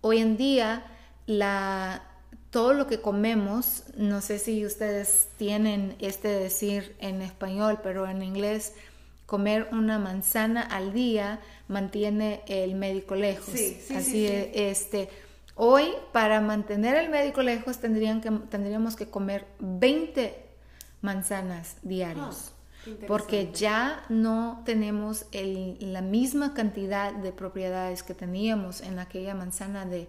Hoy 0.00 0.20
en 0.20 0.38
día, 0.38 0.86
la, 1.26 2.02
todo 2.48 2.72
lo 2.72 2.86
que 2.86 3.02
comemos, 3.02 3.82
no 3.94 4.22
sé 4.22 4.38
si 4.38 4.64
ustedes 4.64 5.28
tienen 5.36 5.96
este 5.98 6.28
decir 6.28 6.96
en 7.00 7.20
español, 7.20 7.80
pero 7.82 8.08
en 8.08 8.22
inglés, 8.22 8.72
comer 9.26 9.68
una 9.72 9.98
manzana 9.98 10.62
al 10.62 10.92
día 10.92 11.40
mantiene 11.68 12.42
el 12.46 12.74
médico 12.76 13.14
lejos. 13.14 13.52
Sí, 13.52 13.78
sí, 13.84 13.94
Así 13.94 14.26
este 14.26 15.08
hoy 15.56 15.88
para 16.12 16.40
mantener 16.40 16.96
el 16.96 17.10
médico 17.10 17.42
lejos 17.42 17.78
tendrían 17.78 18.20
que, 18.20 18.30
tendríamos 18.30 18.94
que 18.94 19.08
comer 19.08 19.46
20 19.58 20.46
manzanas 21.00 21.76
diarios. 21.82 22.52
Ah, 22.52 22.52
porque 23.08 23.50
ya 23.52 24.04
no 24.08 24.62
tenemos 24.64 25.26
la 25.32 26.02
misma 26.02 26.54
cantidad 26.54 27.12
de 27.12 27.32
propiedades 27.32 28.04
que 28.04 28.14
teníamos 28.14 28.80
en 28.80 29.00
aquella 29.00 29.34
manzana 29.34 29.86
de 29.86 30.08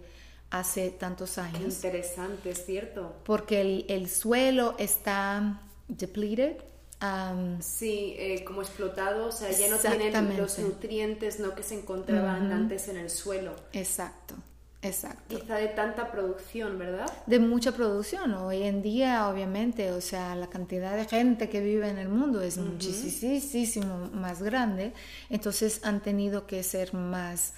hace 0.50 0.90
tantos 0.90 1.38
años. 1.38 1.74
interesante, 1.74 2.50
es 2.50 2.64
cierto. 2.64 3.16
Porque 3.24 3.60
el, 3.60 3.84
el 3.88 4.08
suelo 4.08 4.76
está 4.78 5.60
depleted, 5.88 6.58
sí, 7.60 8.14
eh, 8.18 8.44
como 8.44 8.62
explotado, 8.62 9.26
o 9.26 9.32
sea, 9.32 9.50
ya 9.50 9.68
no 9.68 9.76
tienen 9.76 10.36
los 10.36 10.58
nutrientes 10.58 11.38
¿no? 11.38 11.54
que 11.54 11.62
se 11.62 11.74
encontraban 11.74 12.50
antes 12.50 12.88
en 12.88 12.96
el 12.96 13.10
suelo. 13.10 13.54
Exacto, 13.72 14.34
exacto. 14.82 15.38
Quizá 15.38 15.56
de 15.56 15.68
tanta 15.68 16.10
producción, 16.10 16.78
¿verdad? 16.78 17.10
De 17.26 17.38
mucha 17.38 17.72
producción. 17.72 18.34
Hoy 18.34 18.64
en 18.64 18.82
día, 18.82 19.28
obviamente, 19.28 19.92
o 19.92 20.00
sea, 20.00 20.34
la 20.34 20.48
cantidad 20.48 20.96
de 20.96 21.04
gente 21.04 21.48
que 21.48 21.60
vive 21.60 21.88
en 21.88 21.98
el 21.98 22.08
mundo 22.08 22.42
es 22.42 22.58
muchísimo 22.58 24.10
más 24.12 24.42
grande. 24.42 24.92
Entonces 25.30 25.80
han 25.84 26.00
tenido 26.00 26.46
que 26.46 26.62
ser 26.64 26.94
más 26.94 27.54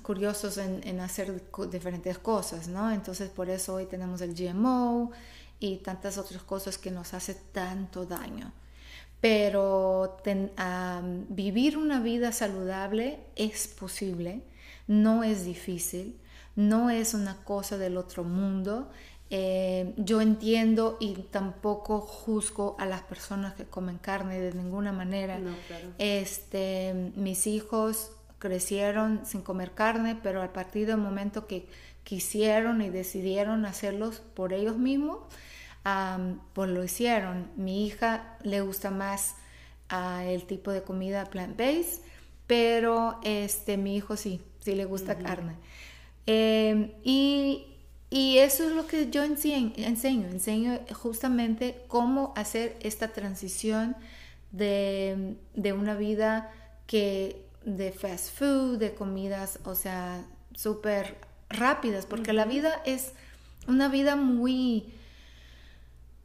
curiosos 0.00 0.56
en, 0.56 0.80
en 0.88 1.00
hacer 1.00 1.42
diferentes 1.70 2.16
cosas, 2.16 2.68
¿no? 2.68 2.90
Entonces 2.90 3.28
por 3.28 3.50
eso 3.50 3.74
hoy 3.74 3.84
tenemos 3.84 4.22
el 4.22 4.34
GMO 4.34 5.12
y 5.62 5.76
tantas 5.76 6.18
otras 6.18 6.42
cosas 6.42 6.78
que 6.78 6.90
nos 6.90 7.14
hace 7.14 7.34
tanto 7.34 8.04
daño. 8.06 8.52
Pero 9.20 10.16
vivir 11.28 11.78
una 11.78 12.00
vida 12.00 12.32
saludable 12.32 13.20
es 13.36 13.68
posible, 13.68 14.42
no 14.88 15.22
es 15.22 15.44
difícil, 15.44 16.18
no 16.56 16.90
es 16.90 17.14
una 17.14 17.36
cosa 17.44 17.78
del 17.78 17.96
otro 17.96 18.24
mundo. 18.24 18.90
Eh, 19.30 19.94
yo 19.96 20.20
entiendo 20.20 20.98
y 21.00 21.14
tampoco 21.30 22.00
juzgo 22.00 22.76
a 22.78 22.84
las 22.84 23.02
personas 23.02 23.54
que 23.54 23.64
comen 23.64 23.98
carne 23.98 24.40
de 24.40 24.52
ninguna 24.52 24.92
manera. 24.92 25.38
No, 25.38 25.54
claro. 25.68 25.88
Este, 25.98 27.12
mis 27.14 27.46
hijos 27.46 28.10
crecieron 28.40 29.24
sin 29.24 29.40
comer 29.40 29.70
carne, 29.70 30.18
pero 30.20 30.42
a 30.42 30.52
partir 30.52 30.88
del 30.88 30.98
momento 30.98 31.46
que 31.46 31.68
quisieron 32.02 32.82
y 32.82 32.90
decidieron 32.90 33.64
hacerlos 33.66 34.20
por 34.34 34.52
ellos 34.52 34.76
mismos, 34.76 35.18
pues 36.52 36.70
lo 36.70 36.84
hicieron. 36.84 37.50
Mi 37.56 37.86
hija 37.86 38.36
le 38.42 38.60
gusta 38.60 38.90
más 38.90 39.34
ah, 39.88 40.24
el 40.24 40.44
tipo 40.44 40.70
de 40.70 40.82
comida 40.82 41.28
plant-based, 41.30 42.02
pero 42.46 43.18
este, 43.22 43.76
mi 43.76 43.96
hijo 43.96 44.16
sí, 44.16 44.40
sí 44.60 44.74
le 44.74 44.84
gusta 44.84 45.18
carne. 45.18 45.56
Eh, 46.26 46.94
y, 47.02 47.66
y 48.10 48.38
eso 48.38 48.64
es 48.64 48.72
lo 48.72 48.86
que 48.86 49.10
yo 49.10 49.24
enseño, 49.24 49.72
enseño, 49.76 50.28
enseño 50.28 50.80
justamente 50.94 51.82
cómo 51.88 52.32
hacer 52.36 52.76
esta 52.80 53.08
transición 53.08 53.96
de, 54.52 55.36
de 55.54 55.72
una 55.72 55.94
vida 55.94 56.52
que 56.86 57.42
de 57.64 57.92
fast 57.92 58.36
food, 58.36 58.78
de 58.78 58.94
comidas, 58.94 59.58
o 59.64 59.74
sea, 59.74 60.24
súper 60.54 61.16
rápidas, 61.48 62.06
porque 62.06 62.32
la 62.32 62.44
vida 62.44 62.82
es 62.84 63.12
una 63.66 63.88
vida 63.88 64.16
muy 64.16 64.92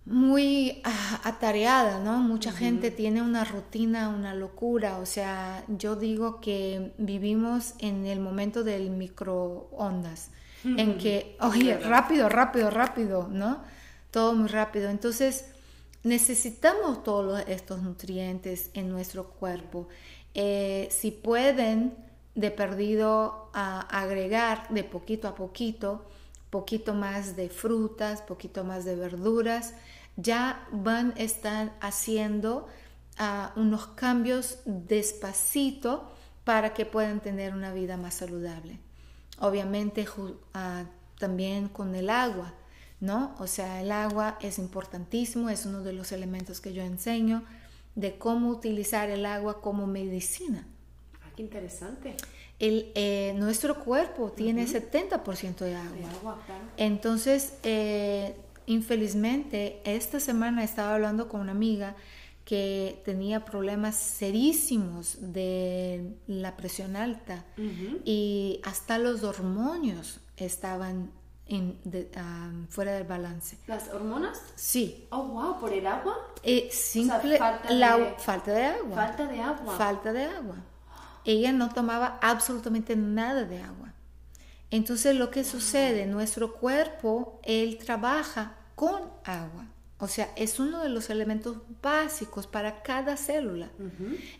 muy 0.08 0.82
ah, 0.86 1.20
atareada, 1.26 2.00
¿no? 2.00 2.20
Mucha 2.20 2.54
gente 2.54 2.92
tiene 2.92 3.22
una 3.22 3.44
rutina, 3.44 4.08
una 4.08 4.34
locura, 4.34 5.00
o 5.00 5.06
sea, 5.06 5.66
yo 5.68 5.98
digo 5.98 6.40
que 6.40 6.94
vivimos 6.98 7.74
en 7.80 8.06
el 8.06 8.22
momento 8.22 8.64
del 8.64 8.90
microondas, 8.90 10.32
en 10.64 10.98
que, 10.98 11.36
oye, 11.42 11.78
rápido, 11.78 12.30
rápido, 12.30 12.70
rápido, 12.70 13.28
¿no? 13.30 13.62
Todo 14.10 14.34
muy 14.34 14.48
rápido. 14.48 14.90
Entonces, 14.90 15.46
necesitamos 16.04 17.04
todos 17.04 17.44
estos 17.48 17.82
nutrientes 17.82 18.70
en 18.74 18.90
nuestro 18.90 19.26
cuerpo. 19.26 19.90
Eh, 20.34 20.88
si 20.90 21.12
pueden, 21.12 21.94
de 22.34 22.52
perdido, 22.52 23.50
a 23.54 23.82
agregar 23.82 24.70
de 24.70 24.84
poquito 24.84 25.28
a 25.28 25.36
poquito, 25.36 26.06
poquito 26.50 26.94
más 26.94 27.36
de 27.36 27.50
frutas, 27.50 28.22
poquito 28.22 28.64
más 28.64 28.86
de 28.86 28.96
verduras, 28.96 29.74
ya 30.18 30.68
van 30.72 31.14
a 31.16 31.22
estar 31.22 31.74
haciendo 31.80 32.68
ah, 33.18 33.54
unos 33.56 33.88
cambios 33.88 34.60
despacito 34.66 36.12
para 36.44 36.74
que 36.74 36.86
puedan 36.86 37.22
tener 37.22 37.54
una 37.54 37.72
vida 37.72 37.96
más 37.98 38.16
saludable. 38.16 38.80
Obviamente 39.40 40.06
ah, 40.54 40.86
también 41.20 41.70
con 41.70 41.96
el 41.96 42.10
agua, 42.10 42.54
¿no? 43.00 43.36
O 43.40 43.48
sea, 43.48 43.82
el 43.82 43.92
agua 43.92 44.38
es 44.42 44.58
importantísimo, 44.58 45.50
es 45.50 45.66
uno 45.66 45.82
de 45.82 45.94
los 45.94 46.12
elementos 46.12 46.60
que 46.60 46.74
yo 46.74 46.84
enseño 46.84 47.44
de 47.96 48.18
cómo 48.18 48.50
utilizar 48.50 49.10
el 49.10 49.26
agua 49.26 49.62
como 49.62 49.88
medicina. 49.88 50.66
Ah, 51.24 51.30
qué 51.36 51.44
interesante. 51.44 52.16
El, 52.60 52.92
eh, 52.96 53.34
nuestro 53.38 53.84
cuerpo 53.84 54.32
tiene 54.32 54.66
70% 54.66 55.58
de 55.58 55.76
agua. 55.76 55.98
De 55.98 56.06
agua, 56.06 56.42
claro. 56.46 56.64
Entonces, 56.78 57.54
eh, 57.62 58.36
infelizmente, 58.68 59.82
esta 59.86 60.20
semana 60.20 60.64
estaba 60.64 60.94
hablando 60.96 61.28
con 61.28 61.42
una 61.42 61.52
amiga 61.54 61.96
que 62.46 63.02
tenía 63.04 63.44
problemas 63.44 63.96
serísimos 63.96 65.18
de 65.34 66.16
la 66.28 66.56
presión 66.56 66.96
alta 66.96 67.44
y 68.06 68.62
hasta 68.64 68.98
los 69.00 69.24
hormonios 69.24 70.22
estaban 70.38 71.12
en- 71.48 71.78
de- 71.84 72.10
ah, 72.16 72.52
fuera 72.70 72.94
del 72.94 73.04
balance. 73.06 73.58
¿Las 73.68 73.90
hormonas? 73.90 74.40
Sí, 74.56 75.08
Oh, 75.12 75.24
wow, 75.28 75.60
¿por 75.60 75.74
el 75.74 75.88
agua? 75.88 76.16
eh, 76.44 76.70
simple 76.72 77.38
falta 77.38 77.70
la 77.72 77.98
de- 77.98 78.16
falta 78.18 78.52
de 78.54 78.64
agua. 78.66 78.96
Falta 78.96 79.28
de 79.28 79.42
agua. 79.42 79.78
Falta 79.78 80.14
de 80.14 80.24
agua. 80.26 80.56
Ella 81.26 81.52
no 81.52 81.68
tomaba 81.70 82.18
absolutamente 82.22 82.96
nada 82.96 83.44
de 83.44 83.62
agua. 83.62 83.87
Entonces 84.70 85.16
lo 85.16 85.32
que 85.32 85.44
sucede, 85.44 86.06
nuestro 86.06 86.54
cuerpo, 86.54 87.40
él 87.44 87.78
trabaja 87.78 88.58
con 88.76 89.04
agua. 89.24 89.68
O 90.00 90.08
sea, 90.08 90.30
es 90.36 90.60
uno 90.60 90.84
de 90.84 90.90
los 90.90 91.10
elementos 91.10 91.58
básicos 91.82 92.46
para 92.46 92.84
cada 92.84 93.18
célula. 93.18 93.72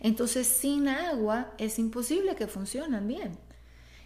Entonces 0.00 0.46
sin 0.46 0.88
agua 0.88 1.52
es 1.58 1.78
imposible 1.78 2.36
que 2.36 2.46
funcionen 2.46 3.08
bien. 3.08 3.38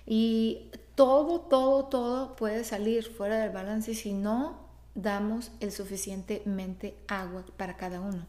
Y 0.07 0.71
todo, 0.95 1.41
todo, 1.41 1.85
todo 1.87 2.37
puede 2.37 2.65
salir 2.65 3.05
fuera 3.05 3.39
del 3.39 3.51
balance 3.51 3.95
si 3.95 4.15
no 4.15 4.63
damos 4.95 5.51
el 5.61 5.73
suficientemente 5.73 6.97
agua 7.09 7.45
para 7.57 7.77
cada 7.77 8.01
uno. 8.01 8.27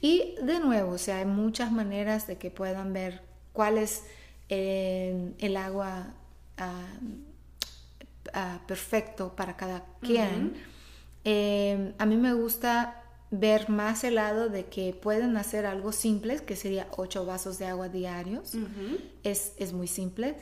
Y 0.00 0.34
de 0.42 0.60
nuevo, 0.60 0.92
o 0.92 0.98
sea, 0.98 1.18
hay 1.18 1.24
muchas 1.24 1.72
maneras 1.72 2.26
de 2.26 2.36
que 2.36 2.50
puedan 2.50 2.92
ver 2.92 3.22
cuál 3.52 3.78
es 3.78 4.04
eh, 4.48 5.32
el 5.38 5.56
agua 5.56 6.14
ah, 6.56 6.86
ah, 8.34 8.60
perfecto 8.66 9.34
para 9.34 9.56
cada 9.56 9.84
quien. 10.00 10.54
Eh, 11.24 11.94
a 11.98 12.06
mí 12.06 12.16
me 12.16 12.32
gusta 12.32 13.02
ver 13.30 13.68
más 13.68 14.04
el 14.04 14.14
lado 14.14 14.48
de 14.48 14.66
que 14.66 14.92
pueden 14.94 15.36
hacer 15.36 15.66
algo 15.66 15.92
simple, 15.92 16.38
que 16.38 16.56
sería 16.56 16.88
8 16.96 17.26
vasos 17.26 17.58
de 17.58 17.66
agua 17.66 17.88
diarios. 17.88 18.52
Es, 19.22 19.52
es 19.58 19.72
muy 19.72 19.86
simple, 19.86 20.36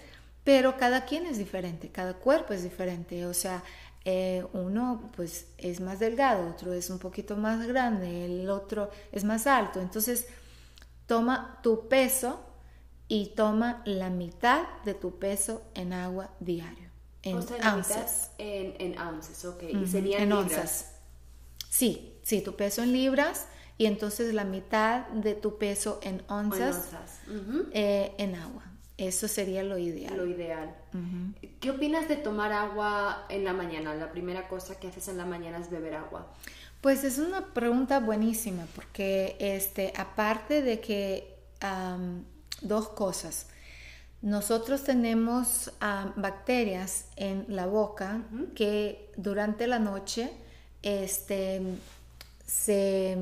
pero 0.44 0.77
cada 0.77 1.05
quien 1.05 1.27
es 1.27 1.38
diferente, 1.38 1.88
cada 1.90 2.14
cuerpo 2.14 2.53
es 2.53 2.62
diferente. 2.62 3.27
O 3.27 3.35
sea, 3.35 3.64
eh, 4.05 4.46
uno 4.53 5.11
pues 5.16 5.49
es 5.59 5.81
más 5.81 5.99
delgado, 5.99 6.49
otro 6.49 6.72
es 6.72 6.90
un 6.90 7.01
poquito 7.01 7.37
más 7.37 7.66
grande, 7.66 8.27
el 8.27 8.49
otro 8.49 8.88
es 9.11 9.25
más 9.25 9.49
alto. 9.49 9.81
Entonces, 9.81 10.29
toma 11.07 11.59
tu 11.62 11.88
peso 11.88 12.40
y 13.09 13.33
toma 13.35 13.83
la 13.85 14.11
mitad 14.11 14.62
de 14.85 14.94
tu 14.94 15.18
peso 15.18 15.62
en 15.75 15.92
agua 15.92 16.31
diario, 16.38 16.86
en 17.30 17.36
onzas. 17.36 18.30
En, 18.38 18.74
en 18.78 18.98
ounces, 18.98 19.44
ok. 19.44 19.62
Y 19.64 19.86
serían 19.86 20.22
en 20.22 20.28
libras. 20.30 20.44
onzas. 20.44 20.92
Sí, 21.68 22.14
sí, 22.22 22.40
tu 22.40 22.56
peso 22.56 22.82
en 22.82 22.92
libras 22.92 23.46
y 23.78 23.86
entonces 23.86 24.32
la 24.32 24.44
mitad 24.44 25.06
de 25.08 25.34
tu 25.34 25.58
peso 25.58 26.00
en 26.02 26.22
O 26.28 26.40
en 26.40 26.46
onzas 26.46 26.76
onzas. 26.76 27.20
Eh, 27.72 28.14
en 28.18 28.34
agua. 28.34 28.62
Eso 28.98 29.28
sería 29.28 29.62
lo 29.62 29.76
ideal. 29.76 30.16
Lo 30.16 30.26
ideal. 30.26 30.74
¿Qué 31.60 31.70
opinas 31.70 32.08
de 32.08 32.16
tomar 32.16 32.52
agua 32.52 33.26
en 33.28 33.44
la 33.44 33.52
mañana? 33.52 33.94
La 33.94 34.10
primera 34.10 34.48
cosa 34.48 34.78
que 34.80 34.88
haces 34.88 35.08
en 35.08 35.18
la 35.18 35.26
mañana 35.26 35.58
es 35.58 35.68
beber 35.70 35.96
agua. 35.96 36.32
Pues 36.80 37.04
es 37.04 37.18
una 37.18 37.52
pregunta 37.52 38.00
buenísima 38.00 38.66
porque 38.74 39.36
este, 39.38 39.92
aparte 39.96 40.62
de 40.62 40.80
que 40.80 41.36
dos 42.62 42.88
cosas. 42.88 43.48
Nosotros 44.26 44.82
tenemos 44.82 45.70
am, 45.78 46.12
bacterias 46.16 47.04
en 47.14 47.44
la 47.48 47.66
boca 47.66 48.22
que 48.56 49.12
durante 49.16 49.68
la 49.68 49.78
noche 49.78 50.32
este, 50.82 51.62
se 52.44 53.16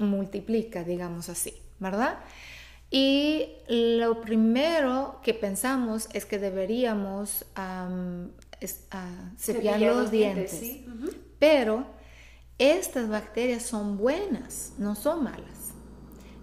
multiplica, 0.00 0.82
digamos 0.82 1.28
así, 1.28 1.54
¿verdad? 1.78 2.18
Y 2.90 3.46
lo 3.68 4.20
primero 4.22 5.20
que 5.22 5.34
pensamos 5.34 6.08
es 6.14 6.26
que 6.26 6.40
deberíamos 6.40 7.44
es- 8.60 8.86
ah, 8.90 9.30
cepillar, 9.38 9.80
los, 9.80 10.10
dientes. 10.10 10.50
sí. 10.50 10.84
Pero 11.38 11.86
estas 12.58 13.08
bacterias 13.08 13.62
son 13.62 13.98
buenas, 13.98 14.72
no 14.78 14.96
son 14.96 15.22
malas. 15.22 15.70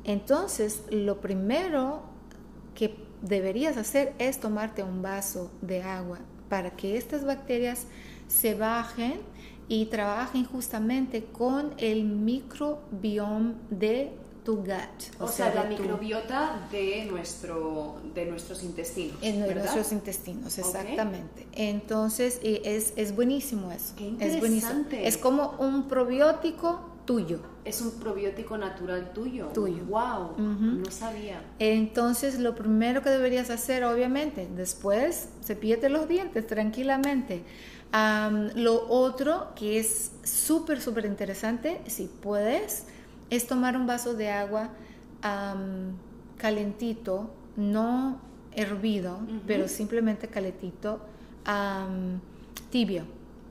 Entonces, 0.06 0.84
lo 0.92 1.20
primero 1.20 2.04
que 2.74 3.06
deberías 3.22 3.78
hacer 3.78 4.14
es 4.20 4.40
tomarte 4.40 4.84
un 4.84 5.02
vaso 5.02 5.52
de 5.62 5.84
agua 5.84 6.20
para 6.50 6.72
que 6.72 6.98
estas 6.98 7.26
bacterias 7.26 7.86
se 8.28 8.54
bajen 8.56 9.20
y 9.68 9.86
trabajen 9.88 10.46
justamente 10.46 11.26
con 11.26 11.74
el 11.78 12.04
microbioma 12.06 13.56
de 13.70 14.12
tu 14.46 14.56
gut. 14.58 14.70
O, 15.20 15.28
sea, 15.28 15.54
la 15.54 15.64
de 15.66 15.76
tu- 15.76 15.82
microbiota 15.84 16.70
de, 16.72 17.04
nuestro, 17.06 17.98
de 18.16 18.26
nuestros 18.28 18.64
intestinos. 18.64 19.18
en 19.22 19.42
¿verdad? 19.42 19.56
nuestros 19.64 19.92
intestinos, 19.92 20.58
exactamente. 20.58 21.46
Entonces, 21.52 22.40
eh, 22.44 22.62
es, 22.64 22.94
es 22.96 23.14
buenísimo 23.14 23.72
eso. 23.74 23.94
Qué 23.98 24.08
es 24.08 24.40
buenísimo. 24.40 24.72
interesante. 24.72 25.06
Es 25.08 25.18
como 25.18 25.52
un 25.60 25.90
probiótico 25.90 26.80
tuyo. 27.08 27.40
Es 27.66 27.82
un 27.82 27.92
probiótico 28.00 28.56
natural 28.58 29.14
tuyo. 29.14 29.48
Tuyo. 29.48 29.84
Wow, 29.86 30.38
no 30.38 30.92
sabía. 30.92 31.42
Entonces, 31.58 32.38
lo 32.38 32.54
primero 32.54 33.02
que 33.02 33.10
deberías 33.10 33.50
hacer, 33.50 33.84
obviamente, 33.86 34.48
después, 34.56 35.30
cepíllate 35.44 35.90
los 35.90 36.08
dientes 36.08 36.46
tranquilamente. 36.46 37.42
Am, 37.94 38.50
lo 38.56 38.88
otro 38.90 39.54
que 39.56 39.80
es 39.80 40.12
súper, 40.24 40.82
súper 40.82 41.06
interesante, 41.06 41.82
si 41.88 42.08
puedes, 42.08 42.86
es 43.30 43.48
tomar 43.48 43.76
un 43.78 43.88
vaso 43.88 44.14
de 44.14 44.30
agua 44.30 44.70
calentito, 46.38 47.32
no 47.56 48.20
hervido, 48.52 49.20
pero 49.46 49.68
simplemente 49.68 50.28
calentito, 50.28 51.00
tibio, 52.70 53.04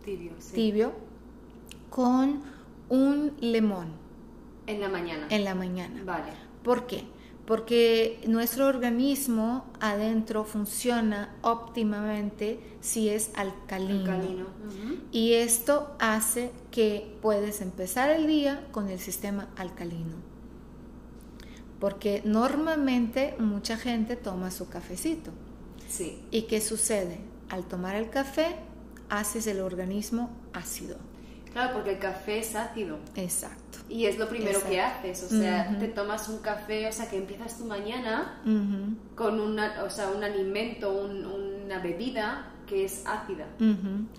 Tibio, 0.05 0.33
sí. 0.39 0.55
tibio, 0.55 0.93
con 1.91 2.56
un 2.89 3.33
limón. 3.41 3.89
En 4.67 4.81
la 4.81 4.89
mañana. 4.89 5.27
En 5.31 5.45
la 5.45 5.55
mañana. 5.55 6.03
Vale. 6.05 6.33
¿Por 6.63 6.87
qué? 6.87 7.05
Porque 7.47 8.21
nuestro 8.27 8.67
organismo 8.67 9.67
adentro 9.79 10.45
funciona 10.45 11.37
óptimamente 11.43 12.59
si 12.81 13.09
es 13.09 13.31
alcalino. 13.37 14.13
alcalino. 14.13 14.47
Y 15.13 15.35
esto 15.35 15.95
hace 16.01 16.51
que 16.73 17.17
puedes 17.23 17.61
empezar 17.61 18.11
el 18.11 18.27
día 18.27 18.67
con 18.73 18.89
el 18.89 18.99
sistema 18.99 19.49
alcalino. 19.57 20.17
Porque 21.79 22.23
normalmente 22.25 23.37
mucha 23.39 23.77
gente 23.77 24.17
toma 24.17 24.51
su 24.51 24.69
cafecito. 24.69 25.31
Sí. 25.89 26.21
¿Y 26.33 26.43
qué 26.43 26.61
sucede? 26.61 27.21
Al 27.49 27.65
tomar 27.65 27.95
el 27.95 28.11
café, 28.11 28.57
haces 29.09 29.47
el 29.47 29.61
organismo 29.61 30.31
ácido. 30.53 30.97
Claro, 31.57 31.73
porque 31.73 31.93
el 31.93 31.99
café 31.99 32.41
es 32.41 32.55
ácido. 32.55 32.99
Exacto. 33.15 33.79
Y 33.89 34.05
es 34.05 34.19
lo 34.19 34.29
primero 34.29 34.63
que 34.69 34.79
haces, 34.79 35.23
o 35.23 35.29
sea, 35.31 35.75
te 35.79 35.89
tomas 35.89 36.29
un 36.29 36.41
café, 36.41 36.87
o 36.87 36.93
sea, 36.93 37.09
que 37.09 37.17
empiezas 37.17 37.57
tu 37.57 37.65
mañana 37.65 38.43
con 39.15 39.41
una, 39.41 39.83
o 39.83 39.89
sea, 39.89 40.11
un 40.11 40.23
alimento, 40.23 40.93
una 40.93 41.79
bebida 41.79 42.53
que 42.67 42.85
es 42.85 43.07
ácida. 43.07 43.47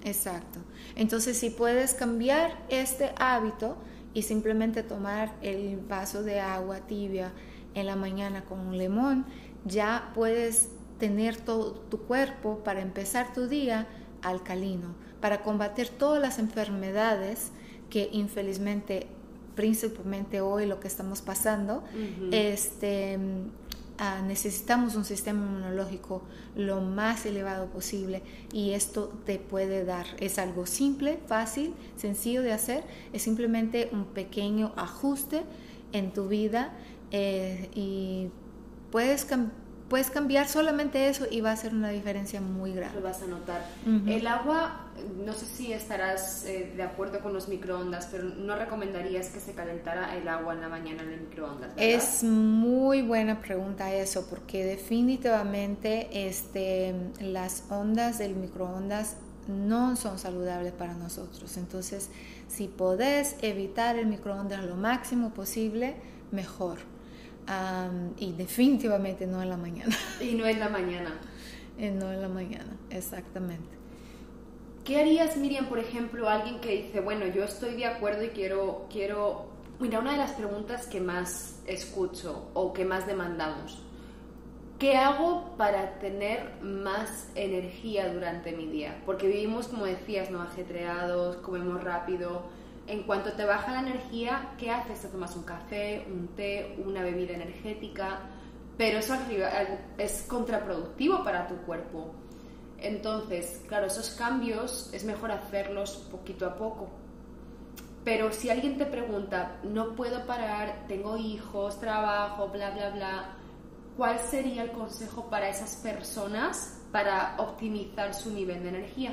Exacto. 0.03 0.61
Entonces, 0.95 1.37
si 1.37 1.51
puedes 1.51 1.93
cambiar 1.93 2.57
este 2.69 3.11
hábito 3.19 3.77
y 4.15 4.23
simplemente 4.23 4.81
tomar 4.81 5.35
el 5.43 5.77
vaso 5.77 6.23
de 6.23 6.39
agua 6.39 6.87
tibia 6.87 7.33
en 7.75 7.85
la 7.85 7.95
mañana 7.95 8.45
con 8.45 8.61
un 8.61 8.79
limón, 8.79 9.27
ya 9.63 10.09
puedes 10.15 10.69
tener 10.97 11.37
todo 11.37 11.73
tu 11.73 11.99
cuerpo 11.99 12.63
para 12.63 12.81
empezar 12.81 13.31
tu 13.31 13.47
día 13.47 13.85
alcalino, 14.23 14.95
para 15.21 15.43
combatir 15.43 15.89
todas 15.89 16.21
las 16.21 16.39
enfermedades 16.39 17.51
que 17.89 18.09
infelizmente, 18.11 19.07
principalmente 19.55 20.41
hoy 20.41 20.65
lo 20.65 20.79
que 20.79 20.87
estamos 20.87 21.21
pasando, 21.21 21.83
este, 22.31 23.17
ah, 23.97 24.21
necesitamos 24.25 24.95
un 24.95 25.05
sistema 25.05 25.45
inmunológico 25.45 26.21
lo 26.55 26.81
más 26.81 27.25
elevado 27.25 27.67
posible 27.67 28.21
y 28.51 28.71
esto 28.71 29.11
te 29.25 29.39
puede 29.39 29.85
dar. 29.85 30.05
Es 30.19 30.37
algo 30.37 30.65
simple, 30.65 31.19
fácil, 31.27 31.73
sencillo 31.95 32.41
de 32.41 32.51
hacer, 32.51 32.83
es 33.13 33.21
simplemente 33.21 33.89
un 33.91 34.05
pequeño 34.05 34.73
ajuste 34.75 35.43
en 35.93 36.11
tu 36.11 36.27
vida 36.27 36.73
eh, 37.11 37.69
y 37.73 38.29
puedes 38.91 39.25
cambiar 39.25 39.66
puedes 39.89 40.09
cambiar 40.09 40.47
solamente 40.47 41.09
eso 41.09 41.25
y 41.29 41.41
va 41.41 41.51
a 41.51 41.55
ser 41.55 41.73
una 41.73 41.89
diferencia 41.89 42.41
muy 42.41 42.73
grande. 42.73 42.99
Lo 42.99 43.03
vas 43.03 43.21
a 43.21 43.27
notar. 43.27 43.65
El 43.85 44.27
agua, 44.27 44.87
no 45.25 45.33
sé 45.33 45.45
si 45.45 45.71
estarás 45.71 46.45
eh, 46.45 46.73
de 46.75 46.83
acuerdo 46.83 47.19
con 47.21 47.33
los 47.33 47.47
microondas, 47.47 48.07
pero 48.11 48.25
no 48.25 48.55
recomendarías 48.55 49.29
que 49.29 49.39
se 49.39 49.53
calentara 49.53 50.15
el 50.17 50.27
agua 50.27 50.53
en 50.53 50.61
la 50.61 50.69
mañana 50.69 51.03
en 51.03 51.13
el 51.13 51.21
microondas. 51.21 51.75
¿verdad? 51.75 51.77
Es 51.77 52.23
muy 52.23 53.01
buena 53.01 53.39
pregunta 53.39 53.93
eso, 53.93 54.27
porque 54.29 54.65
definitivamente 54.65 56.27
este, 56.27 56.93
las 57.19 57.63
ondas 57.69 58.17
del 58.17 58.35
microondas 58.35 59.15
no 59.47 59.95
son 59.95 60.19
saludables 60.19 60.73
para 60.73 60.93
nosotros. 60.93 61.55
Entonces, 61.55 62.09
si 62.49 62.67
podés 62.67 63.35
evitar 63.41 63.97
el 63.97 64.07
microondas 64.07 64.65
lo 64.65 64.75
máximo 64.75 65.33
posible, 65.33 65.95
mejor 66.31 66.79
y 68.17 68.33
definitivamente 68.33 69.25
no 69.25 69.41
en 69.41 69.49
la 69.49 69.57
mañana. 69.57 69.95
Y 70.21 70.35
no 70.35 70.45
en 70.45 70.59
la 70.59 70.69
mañana. 70.69 71.13
Eh, 71.77 71.91
no 71.91 72.11
en 72.11 72.21
la 72.21 72.27
mañana, 72.27 72.75
exactamente. 72.89 73.77
¿Qué 74.83 74.99
harías, 74.99 75.37
Miriam, 75.37 75.67
por 75.67 75.79
ejemplo, 75.79 76.29
alguien 76.29 76.59
que 76.59 76.83
dice, 76.83 77.01
bueno, 77.01 77.27
yo 77.27 77.43
estoy 77.43 77.75
de 77.75 77.85
acuerdo 77.85 78.23
y 78.23 78.29
quiero, 78.29 78.87
quiero... 78.89 79.47
Mira, 79.79 79.99
una 79.99 80.13
de 80.13 80.17
las 80.17 80.31
preguntas 80.31 80.87
que 80.87 81.01
más 81.01 81.61
escucho 81.67 82.49
o 82.53 82.73
que 82.73 82.83
más 82.85 83.05
demandamos, 83.05 83.83
¿qué 84.79 84.95
hago 84.95 85.55
para 85.57 85.99
tener 85.99 86.53
más 86.61 87.29
energía 87.35 88.11
durante 88.11 88.53
mi 88.53 88.65
día? 88.67 89.01
Porque 89.05 89.27
vivimos, 89.27 89.67
como 89.67 89.85
decías, 89.85 90.31
¿no? 90.31 90.41
Ajetreados, 90.41 91.35
comemos 91.37 91.83
rápido, 91.83 92.43
en 92.87 93.03
cuanto 93.03 93.33
te 93.33 93.45
baja 93.45 93.73
la 93.73 93.81
energía, 93.81 94.53
¿qué 94.57 94.71
haces? 94.71 95.01
Te 95.01 95.07
tomas 95.09 95.35
un 95.35 95.43
café, 95.43 96.05
un 96.09 96.29
té, 96.29 96.77
una 96.85 97.03
bebida 97.03 97.33
energética, 97.33 98.21
pero 98.77 98.99
eso 98.99 99.15
es 99.97 100.25
contraproductivo 100.27 101.23
para 101.23 101.47
tu 101.47 101.55
cuerpo. 101.57 102.13
Entonces, 102.77 103.63
claro, 103.67 103.87
esos 103.87 104.11
cambios 104.11 104.89
es 104.93 105.03
mejor 105.03 105.31
hacerlos 105.31 106.07
poquito 106.11 106.45
a 106.45 106.55
poco. 106.55 106.89
Pero 108.03 108.31
si 108.31 108.49
alguien 108.49 108.77
te 108.77 108.85
pregunta, 108.85 109.59
no 109.63 109.95
puedo 109.95 110.25
parar, 110.25 110.85
tengo 110.87 111.17
hijos, 111.17 111.79
trabajo, 111.79 112.47
bla, 112.47 112.69
bla, 112.71 112.89
bla, 112.91 113.29
¿cuál 113.97 114.17
sería 114.19 114.63
el 114.63 114.71
consejo 114.71 115.29
para 115.29 115.49
esas 115.49 115.75
personas 115.77 116.79
para 116.91 117.35
optimizar 117.37 118.13
su 118.13 118.31
nivel 118.31 118.63
de 118.63 118.69
energía? 118.69 119.11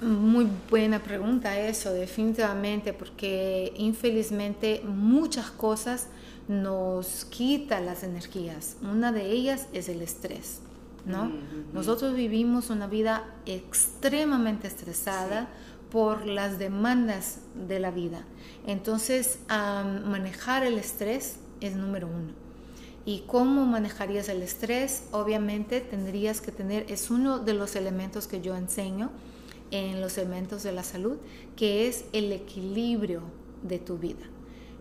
Muy 0.00 0.48
buena 0.70 1.02
pregunta 1.02 1.58
eso, 1.58 1.92
definitivamente, 1.92 2.92
porque 2.92 3.72
infelizmente 3.76 4.82
muchas 4.84 5.50
cosas 5.50 6.08
nos 6.48 7.24
quitan 7.26 7.86
las 7.86 8.02
energías. 8.02 8.76
Una 8.82 9.12
de 9.12 9.30
ellas 9.30 9.66
es 9.72 9.88
el 9.88 10.02
estrés, 10.02 10.60
¿no? 11.06 11.32
Nosotros 11.72 12.14
vivimos 12.14 12.70
una 12.70 12.86
vida 12.86 13.24
extremadamente 13.46 14.66
estresada 14.66 15.48
por 15.90 16.26
las 16.26 16.58
demandas 16.58 17.38
de 17.68 17.78
la 17.78 17.90
vida. 17.90 18.24
Entonces, 18.66 19.38
manejar 19.48 20.64
el 20.64 20.76
estrés 20.76 21.36
es 21.60 21.76
número 21.76 22.08
uno. 22.08 22.32
¿Y 23.06 23.20
cómo 23.26 23.64
manejarías 23.64 24.28
el 24.28 24.42
estrés? 24.42 25.04
Obviamente 25.12 25.80
tendrías 25.80 26.40
que 26.40 26.52
tener, 26.52 26.84
es 26.90 27.10
uno 27.10 27.38
de 27.38 27.54
los 27.54 27.76
elementos 27.76 28.26
que 28.26 28.40
yo 28.40 28.56
enseño, 28.56 29.10
en 29.74 30.00
los 30.00 30.18
elementos 30.18 30.62
de 30.62 30.70
la 30.70 30.84
salud, 30.84 31.16
que 31.56 31.88
es 31.88 32.04
el 32.12 32.30
equilibrio 32.32 33.22
de 33.62 33.80
tu 33.80 33.98
vida. 33.98 34.24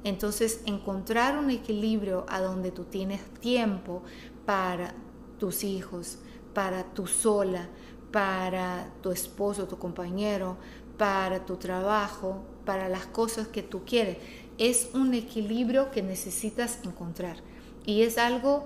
Entonces, 0.04 0.62
encontrar 0.68 1.36
un 1.40 1.50
equilibrio 1.50 2.26
a 2.30 2.42
donde 2.42 2.70
tú 2.70 2.84
tienes 2.84 3.22
tiempo 3.40 4.04
para 4.46 4.94
tus 5.40 5.64
hijos, 5.64 6.20
para 6.54 6.84
tu 6.94 7.08
sola, 7.08 7.70
para 8.12 8.94
tu 9.02 9.10
esposo, 9.10 9.68
tu 9.68 9.80
compañero, 9.80 10.58
para 11.00 11.44
tu 11.44 11.56
trabajo, 11.56 12.44
para 12.64 12.88
las 12.88 13.08
cosas 13.08 13.48
que 13.48 13.64
tú 13.64 13.86
quieres. 13.86 14.18
Es 14.60 14.92
un 14.94 15.16
equilibrio 15.16 15.90
que 15.90 16.04
necesitas 16.04 16.78
encontrar. 16.84 17.38
Y 17.84 18.04
es 18.04 18.20
algo 18.20 18.66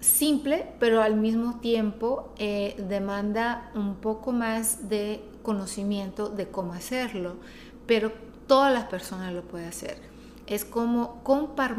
simple, 0.00 0.66
pero 0.80 1.02
al 1.02 1.14
mismo 1.14 1.60
tiempo 1.60 2.32
eh, 2.38 2.74
demanda 2.88 3.70
un 3.76 3.94
poco 3.96 4.32
más 4.32 4.88
de 4.88 5.22
conocimiento 5.42 6.28
de 6.28 6.48
cómo 6.48 6.72
hacerlo, 6.72 7.36
pero 7.86 8.12
todas 8.46 8.72
las 8.72 8.84
personas 8.84 9.32
lo 9.32 9.42
pueden 9.42 9.68
hacer. 9.68 9.98
Es 10.46 10.64
como 10.64 11.22
compar, 11.22 11.76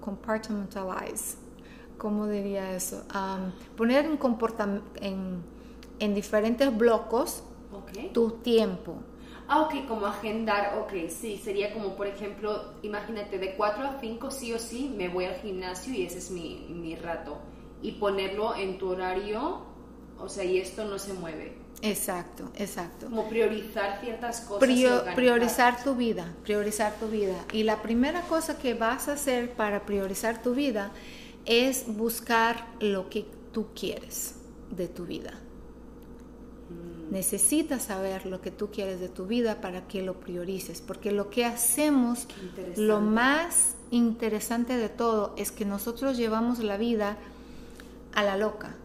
compartmentalize, 0.00 1.36
¿cómo 1.98 2.26
diría 2.26 2.74
eso? 2.74 3.04
poner 3.76 4.04
en, 4.06 4.18
en, 5.00 5.42
en, 5.98 6.14
diferentes 6.14 6.76
blocos 6.76 7.44
tu 8.12 8.30
tiempo. 8.30 8.96
Ah, 9.48 9.62
ok, 9.62 9.86
como 9.86 10.06
agendar, 10.06 10.78
ok, 10.78 11.08
sí, 11.08 11.36
sería 11.36 11.74
como, 11.74 11.94
por 11.94 12.06
ejemplo, 12.06 12.72
imagínate, 12.82 13.38
de 13.38 13.54
4 13.54 13.84
a 13.84 14.00
5 14.00 14.30
sí 14.30 14.52
o 14.52 14.58
sí 14.58 14.94
me 14.96 15.08
voy 15.08 15.26
al 15.26 15.34
gimnasio 15.34 15.92
y 15.92 16.06
ese 16.06 16.18
es 16.18 16.30
mi, 16.30 16.66
mi 16.70 16.96
rato. 16.96 17.38
Y 17.82 17.92
ponerlo 17.92 18.54
en 18.54 18.78
tu 18.78 18.88
horario 18.90 19.71
o 20.22 20.28
sea, 20.28 20.44
y 20.44 20.58
esto 20.58 20.84
no 20.84 20.98
se 20.98 21.12
mueve. 21.14 21.62
Exacto, 21.82 22.48
exacto. 22.54 23.06
Como 23.06 23.28
priorizar 23.28 24.00
ciertas 24.00 24.42
cosas. 24.42 24.68
priorizar 25.16 25.82
tu 25.82 25.96
vida, 25.96 26.32
priorizar 26.44 26.94
tu 26.94 27.08
vida. 27.08 27.44
Y 27.52 27.64
la 27.64 27.82
primera 27.82 28.22
cosa 28.22 28.56
que 28.56 28.74
vas 28.74 29.08
a 29.08 29.14
hacer 29.14 29.54
para 29.54 29.84
priorizar 29.84 30.40
tu 30.40 30.54
vida 30.54 30.92
es 31.44 31.84
buscar 31.88 32.68
lo 32.78 33.10
que 33.10 33.26
tú 33.52 33.66
quieres 33.74 34.36
de 34.70 34.86
tu 34.86 35.06
vida. 35.06 35.32
Mm. 36.70 37.12
Necesitas 37.12 37.82
saber 37.82 38.26
lo 38.26 38.40
que 38.40 38.52
tú 38.52 38.70
quieres 38.70 39.00
de 39.00 39.08
tu 39.08 39.26
vida 39.26 39.60
para 39.60 39.88
que 39.88 40.02
lo 40.02 40.20
priorices, 40.20 40.80
porque 40.80 41.10
lo 41.10 41.30
que 41.30 41.44
hacemos, 41.44 42.28
lo 42.76 43.00
más 43.00 43.74
interesante 43.90 44.76
de 44.76 44.88
todo 44.88 45.34
es 45.36 45.50
que 45.50 45.64
nosotros 45.64 46.16
llevamos 46.16 46.60
la 46.60 46.76
vida 46.76 47.16
a 48.14 48.22
la 48.22 48.36
loca, 48.36 48.76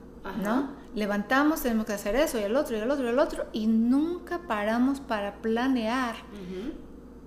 ¿no? 0.44 0.70
Levantamos, 0.98 1.62
tenemos 1.62 1.86
que 1.86 1.94
hacer 1.94 2.16
eso 2.16 2.40
y 2.40 2.44
el 2.44 2.56
otro 2.56 2.76
y 2.76 2.80
el 2.80 2.90
otro 2.90 3.06
y 3.06 3.10
el 3.10 3.20
otro, 3.20 3.46
y 3.54 3.68
nunca 3.68 4.40
paramos 4.48 5.00
para 5.00 5.36
planear 5.36 6.16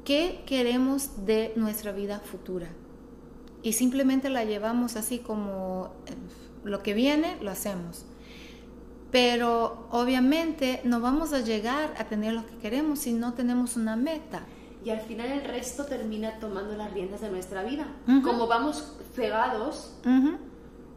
qué 0.05 0.43
queremos 0.45 1.25
de 1.25 1.53
nuestra 1.55 1.93
vida 1.93 2.19
futura. 2.19 2.67
Y 3.63 3.75
simplemente 3.75 4.29
la 4.29 4.45
llevamos 4.45 4.97
así 4.97 5.21
como 5.21 5.95
eh, 6.07 6.15
lo 6.65 6.83
que 6.83 6.95
viene, 6.95 7.37
lo 7.43 7.53
hacemos. 7.53 8.07
Pero 9.13 9.87
obviamente 9.93 10.81
no 10.83 11.01
vamos 11.01 11.33
a 11.33 11.39
llegar 11.39 11.95
a 11.97 12.05
tener 12.07 12.33
lo 12.33 12.45
que 12.45 12.57
queremos 12.57 12.99
si 12.99 13.13
no 13.13 13.35
tenemos 13.35 13.77
una 13.77 13.95
meta. 13.95 14.43
Y 14.85 14.91
al 14.91 15.01
final 15.01 15.29
el 15.29 15.45
resto 15.45 15.85
termina 15.85 16.41
tomando 16.41 16.75
las 16.77 16.93
riendas 16.93 17.21
de 17.21 17.31
nuestra 17.31 17.63
vida. 17.63 17.87
Como 18.25 18.49
vamos 18.49 18.97
cegados, 19.15 19.95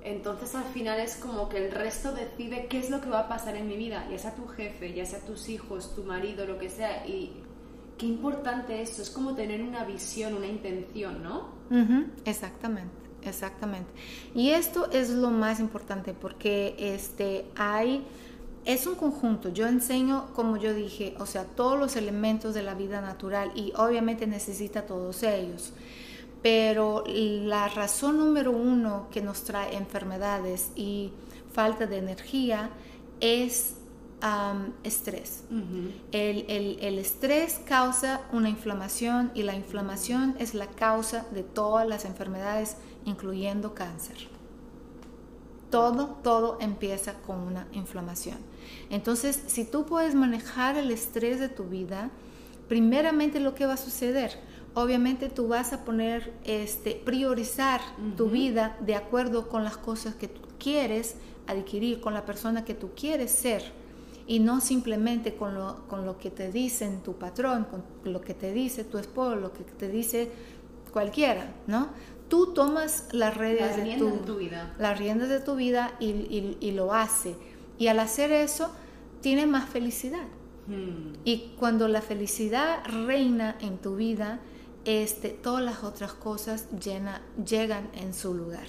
entonces 0.04 0.54
al 0.56 0.66
final 0.66 1.00
es 1.00 1.16
como 1.16 1.50
que 1.50 1.66
el 1.66 1.72
resto 1.72 2.14
decide 2.14 2.68
qué 2.68 2.80
es 2.80 2.90
lo 2.90 3.02
que 3.02 3.10
va 3.10 3.22
a 3.22 3.28
pasar 3.28 3.56
en 3.56 3.68
mi 3.68 3.78
vida, 3.78 4.08
ya 4.10 4.18
sea 4.18 4.36
tu 4.36 4.48
jefe, 4.48 4.94
ya 4.94 5.06
sea 5.06 5.20
tus 5.20 5.50
hijos, 5.50 5.96
tu 5.96 6.04
marido, 6.04 6.46
lo 6.46 6.58
que 6.58 6.70
sea. 6.70 7.08
Y 7.08 7.34
qué 7.98 8.06
importante 8.06 8.82
esto, 8.82 9.02
es 9.02 9.10
como 9.10 9.36
tener 9.36 9.62
una 9.62 9.84
visión, 9.86 10.34
una 10.34 10.48
intención, 10.48 11.24
¿no? 11.24 11.50
Exactamente. 12.26 13.04
Exactamente. 13.26 13.90
Y 14.36 14.50
esto 14.50 14.92
es 14.92 15.10
lo 15.10 15.30
más 15.30 15.60
importante 15.60 16.14
porque 16.14 16.76
este 16.78 17.46
hay 17.56 18.06
es 18.66 18.88
un 18.88 18.96
conjunto. 18.96 19.50
Yo 19.50 19.68
enseño, 19.68 20.28
como 20.34 20.58
yo 20.58 20.74
dije, 20.74 21.16
o 21.20 21.26
sea, 21.26 21.46
todos 21.46 21.80
los 21.80 21.96
elementos 21.96 22.54
de 22.54 22.64
la 22.64 22.76
vida 22.76 23.02
natural 23.02 23.52
y 23.56 23.74
obviamente 23.76 24.28
necesita 24.28 24.86
todos 24.86 25.24
ellos. 25.24 25.74
Pero 26.44 27.04
la 27.08 27.70
razón 27.70 28.18
número 28.18 28.52
uno 28.52 29.08
que 29.10 29.22
nos 29.22 29.44
trae 29.44 29.76
enfermedades 29.76 30.72
y 30.76 31.12
falta 31.54 31.88
de 31.88 31.98
energía 31.98 32.70
es 33.22 33.76
estrés. 34.84 35.44
el, 36.14 36.46
el, 36.80 37.00
estrés 37.00 37.60
causa 37.66 38.22
una 38.32 38.48
inflamación 38.50 39.32
y 39.34 39.44
la 39.44 39.54
inflamación 39.54 40.36
es 40.40 40.54
la 40.54 40.68
causa 40.68 41.26
de 41.32 41.44
todas 41.44 41.88
las 41.88 42.06
enfermedades, 42.06 42.78
incluyendo 43.04 43.74
cáncer. 43.74 44.16
Todo, 45.70 46.20
todo 46.24 46.58
empieza 46.62 47.16
con 47.16 47.40
una 47.40 47.68
inflamación. 47.74 48.38
Entonces, 48.90 49.44
si 49.48 49.66
tú 49.66 49.86
puedes 49.86 50.16
manejar 50.16 50.78
el 50.78 50.92
estrés 50.92 51.40
de 51.40 51.50
tu 51.50 51.66
vida, 51.66 52.10
primeramente 52.70 53.42
lo 53.42 53.56
que 53.56 53.66
va 53.66 53.74
a 53.74 53.78
suceder, 53.78 54.40
obviamente 54.76 55.30
tú 55.30 55.48
vas 55.48 55.74
a 55.74 55.86
poner, 55.86 56.34
este, 56.44 56.92
priorizar 57.04 57.82
tu 58.18 58.30
vida 58.30 58.78
de 58.82 58.96
acuerdo 58.96 59.50
con 59.50 59.64
las 59.64 59.78
cosas 59.78 60.16
que 60.16 60.28
tú 60.28 60.42
quieres 60.60 61.16
adquirir, 61.48 62.02
con 62.02 62.14
la 62.14 62.26
persona 62.26 62.66
que 62.66 62.74
tú 62.74 62.92
quieres 62.96 63.32
ser 63.32 63.64
y 64.26 64.40
no 64.40 64.62
simplemente 64.62 65.36
con 65.36 65.56
lo, 65.56 65.88
con 65.88 66.06
lo 66.06 66.18
que 66.18 66.32
te 66.32 66.52
dicen 66.52 67.02
tu 67.02 67.14
patrón, 67.14 67.66
con 67.66 67.84
lo 68.12 68.22
que 68.22 68.34
te 68.34 68.54
dice 68.54 68.84
tu 68.84 68.98
esposo, 68.98 69.36
lo 69.36 69.52
que 69.52 69.64
te 69.64 69.90
dice 69.90 70.32
cualquiera, 70.92 71.54
¿no? 71.68 71.90
Tú 72.30 72.54
tomas 72.54 73.08
las 73.12 73.36
redes 73.36 73.76
de, 73.76 73.98
tu, 73.98 74.38
vida. 74.38 74.74
Las 74.80 74.98
riendas 74.98 75.30
de 75.30 75.40
tu 75.40 75.56
vida 75.56 75.94
y, 76.00 76.56
y, 76.60 76.72
lo 76.72 76.94
hace. 76.94 77.36
Y 77.78 77.88
al 77.88 78.00
hacer 78.00 78.32
eso, 78.32 78.72
tiene 79.22 79.46
más 79.46 79.70
felicidad. 79.70 80.26
Hmm. 80.68 81.14
Y 81.26 81.54
cuando 81.60 81.88
la 81.88 82.02
felicidad 82.02 82.84
reina 82.86 83.56
en 83.60 83.78
tu 83.78 83.98
vida, 83.98 84.40
este, 84.86 85.30
todas 85.30 85.64
las 85.64 85.84
otras 85.84 86.14
cosas 86.14 86.68
llena, 86.72 87.22
llegan 87.46 87.90
en 87.94 88.14
su 88.14 88.34
lugar. 88.34 88.68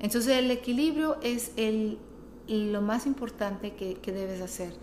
Entonces 0.00 0.36
el 0.36 0.50
equilibrio 0.50 1.16
es 1.22 1.52
el, 1.56 1.98
lo 2.48 2.82
más 2.82 3.06
importante 3.06 3.74
que, 3.74 4.12
debes 4.12 4.40
hacer. 4.40 4.74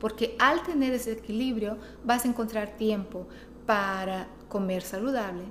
Porque 0.00 0.34
al 0.38 0.62
tener 0.62 0.92
ese 0.92 1.12
equilibrio 1.12 1.78
vas 2.04 2.24
a 2.24 2.28
encontrar 2.28 2.76
tiempo 2.76 3.26
para 3.66 4.28
comer 4.48 4.82
saludable, 4.82 5.44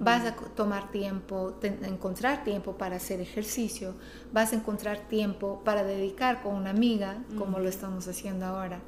vas 0.00 0.24
a 0.24 0.34
tomar 0.34 0.90
tiempo, 0.90 1.54
encontrar 1.62 2.42
tiempo 2.42 2.72
para 2.72 2.96
hacer 2.96 3.20
ejercicio, 3.20 3.94
vas 4.32 4.52
a 4.52 4.56
encontrar 4.56 5.08
tiempo 5.08 5.60
para 5.64 5.84
dedicar 5.84 6.42
con 6.42 6.54
una 6.54 6.70
amiga, 6.70 7.22
como 7.36 7.58
lo 7.58 7.68
estamos 7.68 8.08
haciendo 8.08 8.46
ahora. 8.46 8.80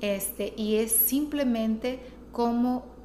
Este, 0.00 0.52
y 0.56 0.76
es 0.76 0.92
simplemente 0.92 2.00
como 2.30 2.95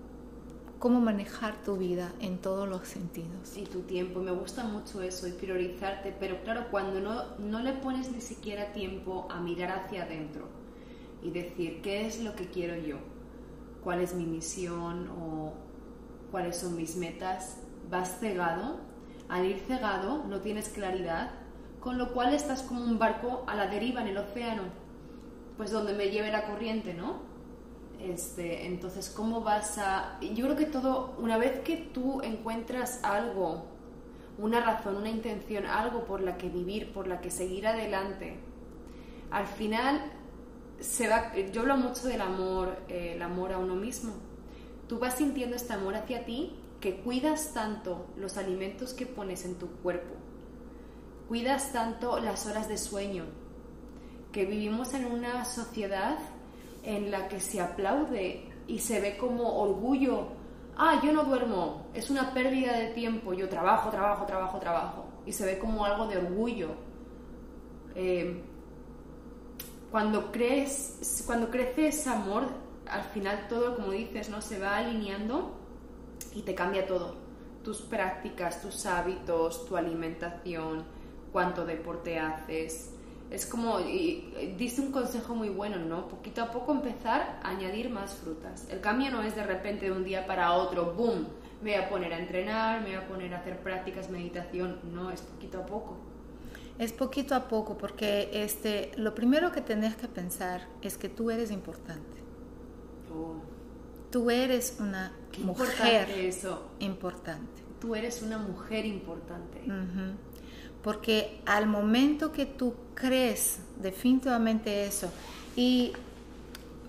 cómo 0.81 0.99
manejar 0.99 1.61
tu 1.63 1.77
vida 1.77 2.11
en 2.19 2.39
todos 2.39 2.67
los 2.67 2.87
sentidos. 2.87 3.55
Y 3.55 3.65
tu 3.65 3.81
tiempo, 3.81 4.19
me 4.19 4.31
gusta 4.31 4.63
mucho 4.63 5.03
eso 5.03 5.27
y 5.27 5.31
priorizarte, 5.31 6.13
pero 6.19 6.41
claro, 6.41 6.65
cuando 6.71 6.99
no, 6.99 7.37
no 7.37 7.59
le 7.61 7.73
pones 7.73 8.11
ni 8.11 8.19
siquiera 8.19 8.73
tiempo 8.73 9.27
a 9.29 9.39
mirar 9.39 9.71
hacia 9.71 10.03
adentro 10.03 10.47
y 11.21 11.29
decir, 11.29 11.83
¿qué 11.83 12.07
es 12.07 12.23
lo 12.23 12.35
que 12.35 12.47
quiero 12.47 12.75
yo? 12.75 12.97
¿Cuál 13.83 14.01
es 14.01 14.15
mi 14.15 14.25
misión 14.25 15.07
o 15.09 15.53
cuáles 16.31 16.57
son 16.57 16.75
mis 16.75 16.95
metas? 16.95 17.57
Vas 17.91 18.17
cegado, 18.19 18.79
al 19.29 19.45
ir 19.45 19.59
cegado 19.67 20.23
no 20.27 20.41
tienes 20.41 20.69
claridad, 20.69 21.29
con 21.79 21.99
lo 21.99 22.11
cual 22.11 22.33
estás 22.33 22.63
como 22.63 22.83
un 22.83 22.97
barco 22.97 23.43
a 23.45 23.53
la 23.53 23.67
deriva 23.67 24.01
en 24.01 24.07
el 24.07 24.17
océano, 24.17 24.63
pues 25.57 25.69
donde 25.69 25.93
me 25.93 26.09
lleve 26.09 26.31
la 26.31 26.47
corriente, 26.47 26.95
¿no? 26.95 27.30
Este, 28.03 28.65
entonces, 28.65 29.09
¿cómo 29.09 29.41
vas 29.41 29.77
a...? 29.77 30.19
Yo 30.21 30.45
creo 30.45 30.55
que 30.55 30.65
todo, 30.65 31.15
una 31.19 31.37
vez 31.37 31.59
que 31.59 31.77
tú 31.77 32.21
encuentras 32.21 32.99
algo, 33.03 33.65
una 34.37 34.59
razón, 34.61 34.97
una 34.97 35.09
intención, 35.09 35.65
algo 35.65 36.05
por 36.05 36.21
la 36.21 36.37
que 36.37 36.49
vivir, 36.49 36.93
por 36.93 37.07
la 37.07 37.21
que 37.21 37.29
seguir 37.29 37.67
adelante, 37.67 38.39
al 39.29 39.45
final 39.45 40.01
se 40.79 41.07
va... 41.07 41.35
Yo 41.35 41.61
hablo 41.61 41.77
mucho 41.77 42.07
del 42.07 42.21
amor, 42.21 42.77
eh, 42.87 43.13
el 43.15 43.21
amor 43.21 43.53
a 43.53 43.59
uno 43.59 43.75
mismo. 43.75 44.13
Tú 44.87 44.99
vas 44.99 45.15
sintiendo 45.15 45.55
este 45.55 45.73
amor 45.73 45.95
hacia 45.95 46.25
ti 46.25 46.57
que 46.79 46.97
cuidas 46.97 47.53
tanto 47.53 48.07
los 48.17 48.37
alimentos 48.37 48.93
que 48.93 49.05
pones 49.05 49.45
en 49.45 49.55
tu 49.55 49.67
cuerpo, 49.67 50.15
cuidas 51.29 51.71
tanto 51.71 52.19
las 52.19 52.47
horas 52.47 52.67
de 52.67 52.77
sueño, 52.77 53.25
que 54.31 54.45
vivimos 54.45 54.93
en 54.95 55.05
una 55.05 55.45
sociedad 55.45 56.17
en 56.83 57.11
la 57.11 57.27
que 57.27 57.39
se 57.39 57.61
aplaude 57.61 58.49
y 58.67 58.79
se 58.79 58.99
ve 58.99 59.17
como 59.17 59.61
orgullo. 59.61 60.27
Ah, 60.77 61.01
yo 61.03 61.11
no 61.11 61.23
duermo, 61.23 61.87
es 61.93 62.09
una 62.09 62.33
pérdida 62.33 62.73
de 62.77 62.87
tiempo, 62.87 63.33
yo 63.33 63.49
trabajo, 63.49 63.89
trabajo, 63.89 64.25
trabajo, 64.25 64.59
trabajo. 64.59 65.05
Y 65.25 65.31
se 65.31 65.45
ve 65.45 65.59
como 65.59 65.85
algo 65.85 66.07
de 66.07 66.17
orgullo. 66.17 66.69
Eh, 67.95 68.41
cuando, 69.91 70.31
crees, 70.31 71.23
cuando 71.25 71.49
crece 71.51 71.87
ese 71.87 72.09
amor, 72.09 72.45
al 72.87 73.03
final 73.03 73.47
todo, 73.49 73.75
como 73.75 73.91
dices, 73.91 74.29
¿no? 74.29 74.41
se 74.41 74.57
va 74.57 74.77
alineando 74.77 75.51
y 76.33 76.41
te 76.43 76.55
cambia 76.55 76.87
todo. 76.87 77.15
Tus 77.63 77.81
prácticas, 77.81 78.61
tus 78.61 78.85
hábitos, 78.85 79.65
tu 79.67 79.77
alimentación, 79.77 80.85
cuánto 81.31 81.65
deporte 81.65 82.19
haces, 82.19 82.95
es 83.31 83.45
como, 83.45 83.79
y, 83.79 84.53
diste 84.57 84.81
un 84.81 84.91
consejo 84.91 85.33
muy 85.33 85.49
bueno, 85.49 85.77
¿no? 85.77 86.09
Poquito 86.09 86.41
a 86.43 86.51
poco 86.51 86.73
empezar 86.73 87.39
a 87.41 87.49
añadir 87.49 87.89
más 87.89 88.13
frutas. 88.13 88.67
El 88.69 88.81
cambio 88.81 89.09
no 89.09 89.21
es 89.23 89.35
de 89.35 89.43
repente 89.43 89.85
de 89.85 89.93
un 89.93 90.03
día 90.03 90.27
para 90.27 90.51
otro, 90.53 90.93
¡boom! 90.93 91.27
Me 91.63 91.77
voy 91.77 91.81
a 91.81 91.89
poner 91.89 92.13
a 92.13 92.19
entrenar, 92.19 92.81
me 92.81 92.87
voy 92.87 92.95
a 92.95 93.07
poner 93.07 93.33
a 93.33 93.37
hacer 93.37 93.59
prácticas, 93.59 94.09
meditación. 94.09 94.79
No, 94.93 95.11
es 95.11 95.21
poquito 95.21 95.59
a 95.59 95.65
poco. 95.65 95.95
Es 96.77 96.91
poquito 96.91 97.33
a 97.35 97.47
poco 97.47 97.77
porque 97.77 98.29
este, 98.33 98.91
lo 98.97 99.15
primero 99.15 99.51
que 99.51 99.61
tenés 99.61 99.95
que 99.95 100.07
pensar 100.07 100.67
es 100.81 100.97
que 100.97 101.07
tú 101.07 101.31
eres 101.31 101.51
importante. 101.51 102.17
Oh. 103.13 103.35
Tú 104.11 104.29
eres 104.29 104.77
una 104.79 105.13
mujer 105.41 106.09
eso. 106.09 106.71
importante. 106.79 107.61
Tú 107.79 107.95
eres 107.95 108.21
una 108.21 108.37
mujer 108.37 108.85
importante. 108.85 109.61
Porque 110.83 111.41
al 111.45 111.67
momento 111.67 112.31
que 112.31 112.45
tú 112.45 112.73
crees 112.95 113.59
definitivamente 113.81 114.85
eso, 114.85 115.11
y 115.55 115.93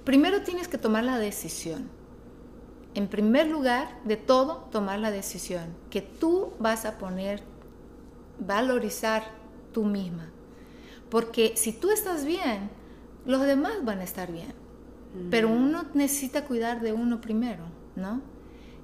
primero 0.05 0.43
tienes 0.43 0.69
que 0.69 0.79
tomar 0.79 1.05
la 1.05 1.19
decisión. 1.19 1.89
En 2.95 3.09
primer 3.09 3.49
lugar, 3.49 4.01
de 4.05 4.17
todo, 4.17 4.69
tomar 4.71 4.99
la 4.99 5.11
decisión 5.11 5.65
que 5.91 6.03
tú 6.03 6.53
vas 6.59 6.85
a 6.85 6.99
poner, 6.99 7.43
valorizar 8.39 9.25
tú 9.73 9.85
misma. 9.85 10.31
Porque 11.09 11.55
si 11.57 11.73
tú 11.73 11.91
estás 11.91 12.25
bien, 12.25 12.71
los 13.25 13.43
demás 13.43 13.85
van 13.85 14.01
a 14.01 14.05
estar 14.05 14.31
bien. 14.33 14.55
Pero 15.31 15.49
mm. 15.49 15.53
uno 15.53 15.85
necesita 15.95 16.45
cuidar 16.45 16.81
de 16.81 16.93
uno 16.93 17.21
primero, 17.21 17.65
¿no? 17.97 18.23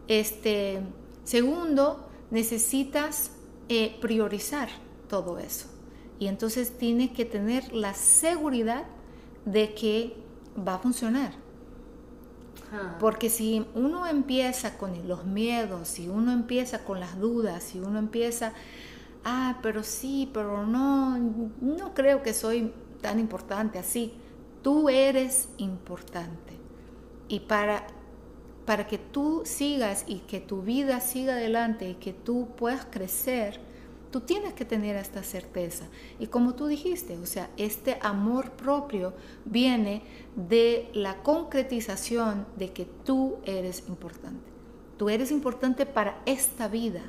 Este, 0.08 0.80
segundo, 1.24 2.08
necesitas 2.30 3.30
eh, 3.68 3.98
priorizar 4.00 4.68
todo 5.08 5.38
eso. 5.38 5.66
Y 6.18 6.26
entonces 6.26 6.76
tiene 6.76 7.12
que 7.12 7.24
tener 7.24 7.72
la 7.72 7.94
seguridad 7.94 8.84
de 9.44 9.74
que 9.74 10.16
va 10.66 10.74
a 10.74 10.78
funcionar. 10.78 11.32
Porque 13.00 13.30
si 13.30 13.66
uno 13.74 14.06
empieza 14.06 14.76
con 14.76 15.08
los 15.08 15.24
miedos, 15.24 15.88
si 15.88 16.08
uno 16.08 16.32
empieza 16.32 16.84
con 16.84 17.00
las 17.00 17.18
dudas, 17.18 17.62
si 17.64 17.78
uno 17.78 17.98
empieza, 17.98 18.52
ah, 19.24 19.58
pero 19.62 19.82
sí, 19.82 20.28
pero 20.34 20.66
no, 20.66 21.16
no 21.62 21.94
creo 21.94 22.22
que 22.22 22.34
soy 22.34 22.72
tan 23.00 23.18
importante 23.20 23.78
así. 23.78 24.12
Tú 24.62 24.90
eres 24.90 25.48
importante. 25.56 26.58
Y 27.28 27.40
para, 27.40 27.86
para 28.66 28.86
que 28.86 28.98
tú 28.98 29.42
sigas 29.46 30.04
y 30.06 30.18
que 30.20 30.40
tu 30.40 30.60
vida 30.60 31.00
siga 31.00 31.34
adelante 31.34 31.88
y 31.88 31.94
que 31.94 32.12
tú 32.12 32.48
puedas 32.54 32.84
crecer, 32.90 33.60
Tú 34.10 34.20
tienes 34.20 34.54
que 34.54 34.64
tener 34.64 34.96
esta 34.96 35.22
certeza. 35.22 35.86
Y 36.18 36.28
como 36.28 36.54
tú 36.54 36.66
dijiste, 36.66 37.18
o 37.18 37.26
sea, 37.26 37.50
este 37.58 37.98
amor 38.00 38.52
propio 38.52 39.12
viene 39.44 40.02
de 40.34 40.88
la 40.94 41.22
concretización 41.22 42.46
de 42.56 42.72
que 42.72 42.86
tú 42.86 43.36
eres 43.44 43.84
importante. 43.88 44.48
Tú 44.96 45.10
eres 45.10 45.30
importante 45.30 45.84
para 45.84 46.22
esta 46.24 46.68
vida. 46.68 47.02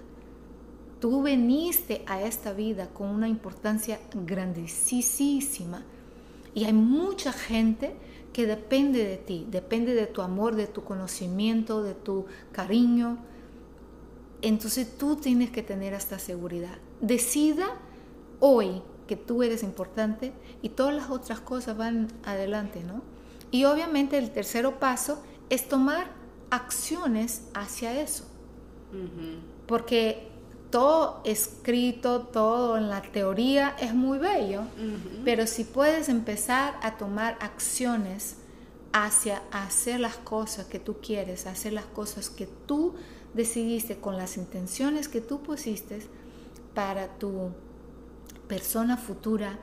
Tú 1.00 1.22
veniste 1.22 2.04
a 2.06 2.22
esta 2.22 2.52
vida 2.52 2.90
con 2.90 3.08
una 3.08 3.30
importancia 3.30 4.00
grandísima. 4.14 5.86
Y 6.54 6.66
hay 6.66 6.74
mucha 6.74 7.32
gente 7.32 7.94
que 8.34 8.46
depende 8.46 9.06
de 9.06 9.18
ti, 9.18 9.48
depende 9.50 9.96
de 9.96 10.06
tu 10.06 10.22
amor, 10.22 10.56
de 10.56 10.68
tu 10.68 10.84
conocimiento, 10.84 11.82
de 11.82 11.94
tu 11.94 12.26
cariño. 12.52 13.18
Entonces 14.42 14.98
tú 14.98 15.16
tienes 15.16 15.50
que 15.52 15.64
tener 15.64 15.94
esta 15.94 16.20
seguridad. 16.20 16.78
Decida 17.02 17.68
hoy 18.40 18.82
que 19.08 19.16
tú 19.16 19.44
eres 19.44 19.64
importante 19.64 20.34
y 20.62 20.70
todas 20.70 20.94
las 20.94 21.10
otras 21.10 21.40
cosas 21.40 21.78
van 21.78 22.08
adelante, 22.24 22.84
¿no? 22.84 23.02
Y 23.52 23.66
obviamente 23.66 24.18
el 24.18 24.32
tercero 24.32 24.80
paso 24.80 25.22
es 25.50 25.68
tomar 25.68 26.08
acciones 26.52 27.44
hacia 27.54 28.00
eso. 28.00 28.26
Porque 29.68 30.30
todo 30.70 31.22
escrito, 31.24 32.22
todo 32.22 32.78
en 32.78 32.90
la 32.90 33.02
teoría 33.02 33.76
es 33.80 33.94
muy 33.94 34.20
bello, 34.20 34.62
pero 35.26 35.48
si 35.48 35.64
puedes 35.64 36.10
empezar 36.10 36.76
a 36.82 36.98
tomar 36.98 37.38
acciones 37.40 38.36
hacia 38.92 39.42
hacer 39.52 40.00
las 40.00 40.18
cosas 40.18 40.66
que 40.66 40.80
tú 40.80 40.98
quieres, 41.02 41.46
hacer 41.46 41.74
las 41.74 41.86
cosas 41.86 42.30
que 42.30 42.48
tú 42.66 42.96
decidiste 43.34 43.98
con 44.00 44.18
las 44.18 44.38
intenciones 44.38 45.08
que 45.08 45.22
tú 45.22 45.42
pusiste 45.42 46.02
para 46.74 47.08
tu 47.18 47.52
persona 48.48 48.98
futura, 48.98 49.58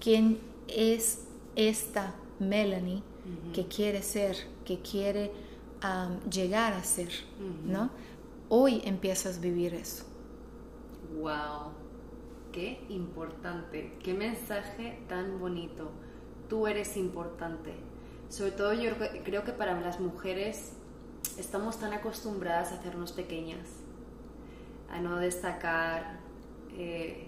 quién 0.00 0.38
es 0.68 1.24
esta 1.56 2.14
Melanie 2.38 3.02
que 3.52 3.66
quiere 3.68 4.02
ser, 4.02 4.36
que 4.64 4.80
quiere 4.80 5.32
llegar 6.30 6.72
a 6.72 6.82
ser, 6.82 7.10
¿no? 7.64 7.90
Hoy 8.48 8.82
empiezas 8.84 9.38
a 9.38 9.40
vivir 9.40 9.74
eso. 9.74 10.04
¡Wow! 11.20 11.72
¡Qué 12.52 12.84
importante! 12.88 13.96
¡Qué 14.02 14.14
mensaje 14.14 15.02
tan 15.08 15.38
bonito! 15.38 15.90
Tú 16.48 16.66
eres 16.66 16.96
importante. 16.96 17.74
Sobre 18.28 18.52
todo 18.52 18.72
yo 18.72 18.92
creo 19.24 19.44
que 19.44 19.52
para 19.52 19.80
las 19.80 20.00
mujeres 20.00 20.72
estamos 21.38 21.78
tan 21.78 21.92
acostumbradas 21.92 22.72
a 22.72 22.74
hacernos 22.74 23.12
pequeñas, 23.12 23.68
a 24.90 25.00
no 25.00 25.16
destacar. 25.16 26.20
Eh, 26.76 27.26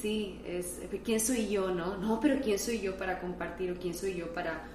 sí, 0.00 0.40
es 0.46 0.80
quién 1.04 1.20
soy 1.20 1.48
yo, 1.48 1.70
¿no? 1.70 1.96
No, 1.96 2.20
pero 2.20 2.40
quién 2.40 2.58
soy 2.58 2.80
yo 2.80 2.96
para 2.96 3.20
compartir 3.20 3.72
o 3.72 3.78
quién 3.78 3.94
soy 3.94 4.14
yo 4.14 4.32
para. 4.32 4.68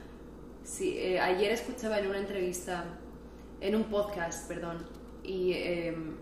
Eh, 0.80 1.20
ayer 1.20 1.52
escuchaba 1.52 2.00
en 2.00 2.08
una 2.08 2.20
entrevista, 2.20 2.86
en 3.62 3.76
un 3.76 3.84
podcast, 3.86 4.48
perdón, 4.48 4.86
y 5.24 5.54
em, 5.54 6.16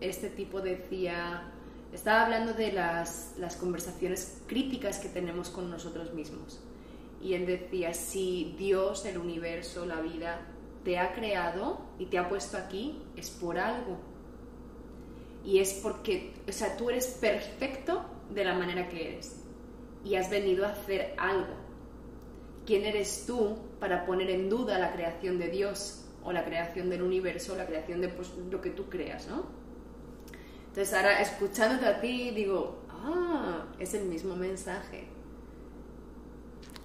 este 0.00 0.28
tipo 0.28 0.60
decía, 0.60 1.50
estaba 1.92 2.24
hablando 2.24 2.52
de 2.52 2.72
las, 2.72 3.34
las 3.38 3.56
conversaciones 3.56 4.42
críticas 4.46 4.98
que 4.98 5.08
tenemos 5.08 5.48
con 5.48 5.70
nosotros 5.70 6.12
mismos. 6.12 6.60
Y 7.22 7.34
él 7.34 7.46
decía, 7.46 7.94
si 7.94 8.54
Dios, 8.58 9.06
el 9.06 9.18
universo, 9.18 9.86
la 9.86 10.00
vida, 10.00 10.40
te 10.84 10.98
ha 10.98 11.14
creado 11.14 11.80
y 11.98 12.06
te 12.06 12.18
ha 12.18 12.28
puesto 12.28 12.56
aquí, 12.56 13.02
es 13.16 13.30
por 13.30 13.58
algo. 13.58 13.98
Y 15.46 15.60
es 15.60 15.74
porque, 15.74 16.34
o 16.46 16.52
sea, 16.52 16.76
tú 16.76 16.90
eres 16.90 17.06
perfecto 17.06 18.04
de 18.34 18.44
la 18.44 18.54
manera 18.54 18.88
que 18.88 19.12
eres. 19.12 19.36
Y 20.04 20.16
has 20.16 20.28
venido 20.28 20.66
a 20.66 20.70
hacer 20.70 21.14
algo. 21.16 21.54
¿Quién 22.66 22.84
eres 22.84 23.24
tú 23.26 23.56
para 23.78 24.04
poner 24.04 24.28
en 24.28 24.50
duda 24.50 24.78
la 24.78 24.92
creación 24.92 25.38
de 25.38 25.48
Dios 25.48 26.04
o 26.24 26.32
la 26.32 26.44
creación 26.44 26.90
del 26.90 27.02
universo 27.02 27.52
o 27.52 27.56
la 27.56 27.64
creación 27.64 28.00
de 28.00 28.08
pues, 28.08 28.32
lo 28.50 28.60
que 28.60 28.70
tú 28.70 28.86
creas, 28.90 29.28
¿no? 29.28 29.44
Entonces 30.68 30.92
ahora 30.92 31.22
escuchándote 31.22 31.86
a 31.86 32.00
ti 32.00 32.32
digo, 32.32 32.80
ah, 32.90 33.66
es 33.78 33.94
el 33.94 34.06
mismo 34.06 34.34
mensaje. 34.34 35.06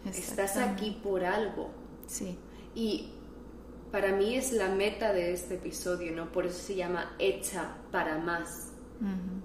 Estás 0.06 0.58
aquí 0.58 1.00
por 1.04 1.26
algo. 1.26 1.72
Sí. 2.08 2.38
Y 2.76 3.12
para 3.92 4.14
mí 4.14 4.36
es 4.36 4.54
la 4.54 4.70
meta 4.70 5.12
de 5.14 5.34
este 5.34 5.56
episodio, 5.56 6.16
¿no? 6.16 6.32
Por 6.32 6.46
eso 6.46 6.60
se 6.62 6.76
llama 6.76 7.14
hecha 7.20 7.76
para 7.92 8.18
más. 8.18 8.68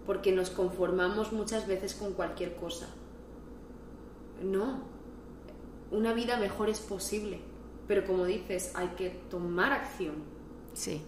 Porque 0.05 0.33
nos 0.33 0.51
conformamos 0.51 1.33
muchas 1.33 1.67
veces 1.67 1.95
con 1.95 2.13
cualquier 2.13 2.57
cosa. 2.57 2.89
No. 4.43 4.83
Una 5.91 6.13
vida 6.13 6.37
mejor 6.37 6.69
es 6.69 6.81
posible. 6.81 7.41
Pero 7.89 8.07
como 8.07 8.27
dices, 8.27 8.73
hay 8.75 8.89
que 8.89 9.09
tomar 9.31 9.73
acción. 9.73 10.17
Sí. 10.75 11.01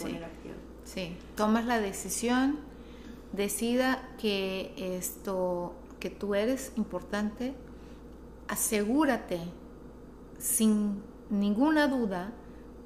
Poner 0.00 0.24
acción. 0.24 0.54
Sí, 0.84 1.16
tomas 1.34 1.66
la 1.66 1.80
decisión, 1.80 2.58
decida 3.32 4.08
que 4.18 4.72
esto, 4.76 5.74
que 5.98 6.10
tú 6.10 6.36
eres 6.36 6.72
importante, 6.76 7.54
asegúrate 8.46 9.40
sin 10.38 11.02
ninguna 11.30 11.88
duda 11.88 12.32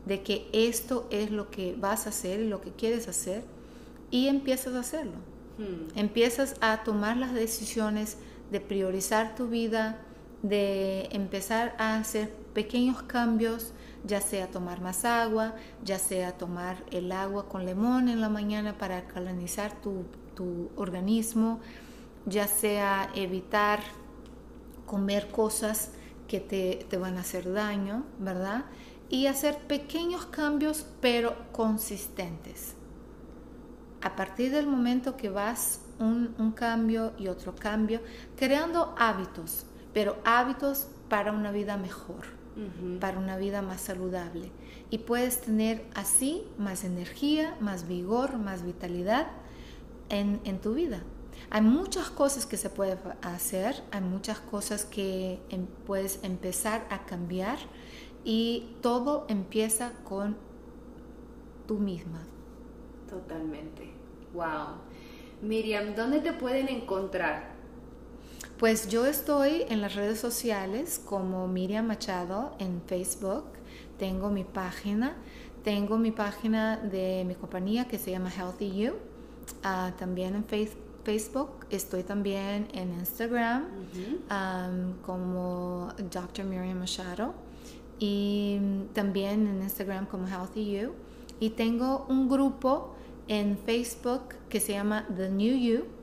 de 0.06 0.22
que 0.22 0.48
esto 0.52 1.06
es 1.10 1.30
lo 1.30 1.50
que 1.50 1.76
vas 1.78 2.06
a 2.06 2.10
hacer 2.10 2.40
y 2.40 2.48
lo 2.48 2.60
que 2.60 2.72
quieres 2.72 3.08
hacer 3.08 3.44
y 4.10 4.28
empiezas 4.28 4.74
a 4.74 4.80
hacerlo. 4.80 5.18
Hmm. 5.58 5.96
Empiezas 5.98 6.56
a 6.60 6.82
tomar 6.82 7.16
las 7.16 7.34
decisiones 7.34 8.16
de 8.50 8.60
priorizar 8.60 9.34
tu 9.34 9.48
vida, 9.48 9.98
de 10.42 11.08
empezar 11.12 11.74
a 11.78 11.96
hacer 11.96 12.32
pequeños 12.54 13.02
cambios, 13.02 13.72
ya 14.04 14.20
sea 14.20 14.50
tomar 14.50 14.80
más 14.80 15.04
agua, 15.04 15.54
ya 15.84 15.98
sea 15.98 16.36
tomar 16.36 16.84
el 16.90 17.12
agua 17.12 17.48
con 17.48 17.66
limón 17.66 18.08
en 18.08 18.20
la 18.20 18.28
mañana 18.28 18.78
para 18.78 18.98
alcalinizar 18.98 19.72
tu, 19.80 20.04
organismo, 20.74 21.60
ya 22.24 22.46
sea 22.46 23.10
evitar 23.14 23.80
comer 24.86 25.28
cosas 25.30 25.90
que 26.30 26.38
te, 26.38 26.86
te, 26.88 26.96
van 26.96 27.16
a 27.16 27.20
hacer 27.20 27.52
daño, 27.52 28.04
¿verdad? 28.20 28.66
Y 29.08 29.26
hacer 29.26 29.58
pequeños 29.66 30.26
cambios 30.26 30.86
pero 31.00 31.34
consistentes. 31.50 32.76
A 34.00 34.14
partir 34.14 34.52
del 34.52 34.68
momento 34.68 35.16
que 35.16 35.28
vas 35.28 35.80
un, 35.98 36.34
un 36.38 36.52
cambio 36.52 37.12
y 37.18 37.26
otro 37.26 37.56
cambio, 37.56 38.00
creando 38.36 38.94
hábitos, 38.96 39.66
pero 39.92 40.18
hábitos 40.24 40.86
para 41.08 41.32
una 41.32 41.50
vida 41.50 41.76
mejor 41.76 42.40
para 43.00 43.18
una 43.18 43.36
vida 43.36 43.62
más 43.62 43.80
saludable. 43.80 44.50
Y 44.90 44.98
puedes 44.98 45.40
tener 45.40 45.84
así 45.94 46.42
más 46.58 46.84
energía, 46.84 47.56
más 47.60 47.86
vigor, 47.86 48.38
más 48.38 48.64
vitalidad 48.64 49.28
en, 50.08 50.60
tu 50.60 50.74
vida. 50.74 51.02
Hay 51.52 51.62
muchas 51.62 52.10
cosas 52.10 52.46
que 52.46 52.56
se 52.56 52.70
pueden 52.70 52.98
hacer, 53.22 53.82
hay 53.90 54.00
muchas 54.02 54.38
cosas 54.38 54.84
que 54.84 55.40
em, 55.48 55.66
puedes 55.84 56.22
empezar 56.22 56.86
a 56.90 57.04
cambiar 57.06 57.58
y 58.24 58.76
todo 58.82 59.26
empieza 59.28 59.92
con 60.04 60.36
tú 61.66 61.78
misma. 61.78 62.22
Totalmente. 63.08 63.90
Wow. 64.32 64.78
Miriam, 65.42 65.96
¿dónde 65.96 66.20
te 66.20 66.32
pueden 66.32 66.68
encontrar? 66.68 67.50
Pues 68.58 68.88
yo 68.88 69.06
estoy 69.06 69.64
en 69.68 69.80
las 69.80 69.94
redes 69.96 70.20
sociales 70.20 71.00
como 71.04 71.48
Miriam 71.48 71.86
Machado 71.86 72.54
en 72.58 72.82
Facebook, 72.82 73.44
tengo 73.98 74.30
mi 74.30 74.44
página, 74.44 75.16
tengo 75.64 75.98
mi 75.98 76.12
página 76.12 76.76
de 76.76 77.24
mi 77.26 77.34
compañía 77.34 77.88
que 77.88 77.98
se 77.98 78.10
llama 78.10 78.30
Healthy 78.30 78.76
You, 78.76 78.92
ah, 79.64 79.92
también 79.98 80.34
en 80.36 80.44
Facebook, 80.44 80.89
estoy 81.70 82.02
también 82.02 82.68
en 82.72 82.92
Instagram 82.92 83.64
como 85.04 85.88
Dr. 86.10 86.44
Miriam 86.44 86.78
Machado 86.78 87.34
y 87.98 88.58
también 88.92 89.46
en 89.46 89.62
Instagram 89.62 90.06
como 90.06 90.26
Healthy 90.26 90.70
You 90.70 90.92
y 91.40 91.50
tengo 91.50 92.06
un 92.08 92.28
grupo 92.28 92.94
en 93.28 93.58
Facebook 93.58 94.34
que 94.48 94.60
se 94.60 94.72
llama 94.72 95.06
The 95.16 95.30
New 95.30 95.56
You 95.56 96.00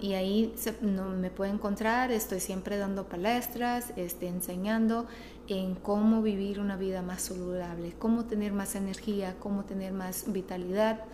y 0.00 0.14
ahí 0.14 0.52
no, 0.80 1.10
me 1.10 1.30
puede 1.30 1.52
encontrar, 1.52 2.10
estoy 2.10 2.40
siempre 2.40 2.76
dando 2.76 3.04
palestras, 3.04 3.92
este, 3.96 4.26
enseñando 4.26 5.06
en 5.46 5.76
cómo 5.76 6.22
vivir 6.22 6.58
una 6.58 6.76
vida 6.76 7.00
más 7.02 7.22
saludable, 7.22 7.94
cómo 7.98 8.24
tener 8.24 8.52
más 8.52 8.74
energía, 8.74 9.36
cómo 9.38 9.64
tener 9.64 9.92
más 9.92 10.32
vitalidad. 10.32 11.04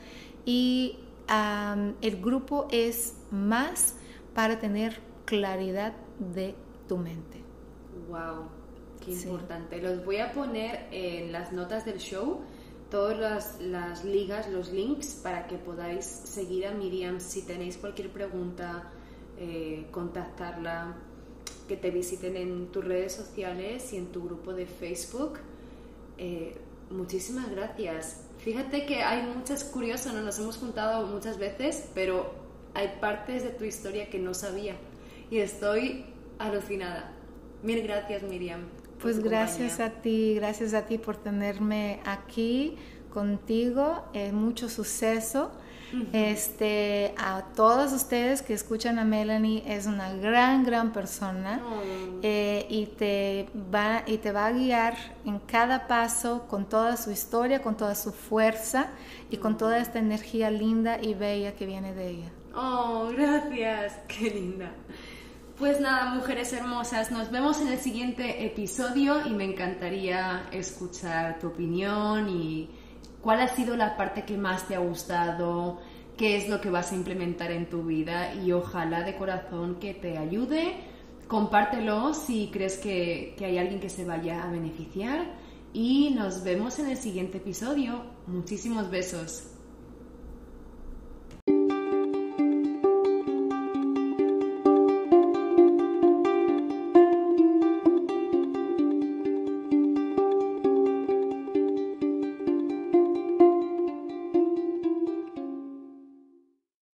Y 0.47 0.99
el 1.29 2.21
grupo 2.21 2.69
es 2.71 3.17
más 3.31 3.97
para 4.35 4.59
tener 4.59 5.01
claridad 5.25 5.95
de 6.19 6.55
tu 6.89 6.97
mente. 6.97 7.43
¡Wow! 8.09 8.49
Qué 9.05 9.13
importante. 9.13 9.81
Los 9.81 10.05
voy 10.05 10.19
a 10.19 10.33
poner 10.33 10.87
en 10.91 11.33
las 11.33 11.53
notas 11.53 11.85
del 11.85 11.99
show 11.99 12.41
todas 12.91 13.19
las, 13.19 13.61
las, 13.61 14.05
ligas, 14.05 14.49
los 14.49 14.73
links 14.73 15.21
para 15.23 15.47
que 15.47 15.57
podáis 15.57 16.05
seguir 16.05 16.67
a 16.67 16.73
Miriam 16.73 17.21
si 17.21 17.43
tenéis 17.43 17.77
cualquier 17.77 18.11
pregunta, 18.11 18.91
eh, 19.39 19.87
contactarla, 19.91 20.97
que 21.69 21.77
te 21.77 21.91
visiten 21.91 22.37
en 22.37 22.69
tus 22.69 22.85
redes 22.85 23.13
sociales 23.13 23.93
y 23.93 23.97
en 23.97 24.07
tu 24.13 24.25
grupo 24.25 24.53
de 24.53 24.67
Facebook. 24.67 25.39
Eh, 26.17 26.57
muchísimas 26.91 27.51
gracias. 27.51 28.26
Fíjate 28.47 28.87
que 28.87 29.03
hay 29.03 29.23
muchas 29.27 29.65
curiosas, 29.65 30.15
¿no? 30.15 30.21
nos 30.21 30.39
hemos 30.39 30.57
juntado 30.59 31.05
muchas 31.09 31.37
veces, 31.37 31.89
pero 31.95 32.33
hay 32.75 32.93
partes 33.01 33.43
de 33.43 33.51
tu 33.51 33.65
historia 33.65 34.09
que 34.09 34.21
no 34.21 34.35
sabía 34.35 34.77
y 35.33 35.39
estoy 35.39 36.05
alucinada. 36.39 37.11
Mil 37.65 37.83
gracias, 37.83 38.23
Miriam. 38.23 38.61
Pues 39.03 39.19
gracias 39.19 39.81
a 39.81 39.91
ti, 39.91 40.37
gracias 40.37 40.75
a 40.75 40.87
ti 40.87 40.97
por 40.97 41.17
tenerme 41.17 41.99
aquí 42.05 42.77
contigo. 43.11 44.05
Eh, 44.13 44.31
mucho 44.31 44.69
suceso. 44.69 45.51
Este, 46.13 47.15
a 47.17 47.43
todos 47.55 47.93
ustedes 47.93 48.43
que 48.43 48.55
escuchan 48.55 48.99
a 48.99 49.05
Melanie, 49.05 49.63
es 49.67 49.87
una 49.87 50.13
gran, 50.15 50.65
gran 50.65 50.93
persona 50.93 51.63
eh, 52.23 52.67
y, 52.69 52.87
te 52.87 53.49
va, 53.73 54.03
y 54.07 54.19
te 54.19 54.33
va 54.33 54.47
a 54.47 54.53
guiar 54.53 54.97
en 55.25 55.39
cada 55.39 55.87
paso 55.87 56.47
con 56.49 56.69
toda 56.69 56.97
su 56.97 57.11
historia, 57.11 57.63
con 57.63 57.77
toda 57.77 57.95
su 57.95 58.13
fuerza 58.13 58.89
y 59.31 59.37
con 59.37 59.57
toda 59.57 59.79
esta 59.79 59.99
energía 59.99 60.51
linda 60.51 61.01
y 61.01 61.15
bella 61.15 61.55
que 61.55 61.67
viene 61.67 61.95
de 61.95 62.11
ella. 62.11 62.31
Oh, 62.55 63.11
gracias, 63.17 63.99
qué 64.09 64.31
linda. 64.31 64.73
Pues 65.59 65.81
nada, 65.81 66.15
mujeres 66.15 66.53
hermosas, 66.53 67.11
nos 67.11 67.31
vemos 67.31 67.61
en 67.61 67.69
el 67.69 67.79
siguiente 67.79 68.45
episodio 68.45 69.27
y 69.27 69.31
me 69.31 69.45
encantaría 69.45 70.47
escuchar 70.53 71.39
tu 71.39 71.47
opinión 71.47 72.29
y 72.29 72.69
cuál 73.27 73.41
ha 73.41 73.49
sido 73.49 73.77
la 73.77 73.97
parte 73.97 74.25
que 74.25 74.39
más 74.39 74.69
te 74.69 74.77
ha 74.77 74.79
gustado, 74.79 75.81
qué 76.17 76.37
es 76.37 76.49
lo 76.49 76.61
que 76.61 76.71
vas 76.71 76.93
a 76.93 76.95
implementar 76.95 77.51
en 77.51 77.69
tu 77.69 77.83
vida 77.83 78.33
y 78.33 78.53
ojalá 78.53 79.03
de 79.03 79.17
corazón 79.17 79.81
que 79.81 79.95
te 79.95 80.17
ayude. 80.17 80.77
Compártelo 81.27 82.15
si 82.15 82.51
crees 82.53 82.77
que, 82.79 83.35
que 83.37 83.47
hay 83.47 83.59
alguien 83.59 83.81
que 83.81 83.89
se 83.89 84.05
vaya 84.05 84.45
a 84.45 84.51
beneficiar 84.53 85.27
y 85.73 86.11
nos 86.11 86.45
vemos 86.45 86.79
en 86.79 86.87
el 86.87 86.97
siguiente 86.97 87.39
episodio. 87.39 88.05
Muchísimos 88.29 88.91
besos. 88.91 89.56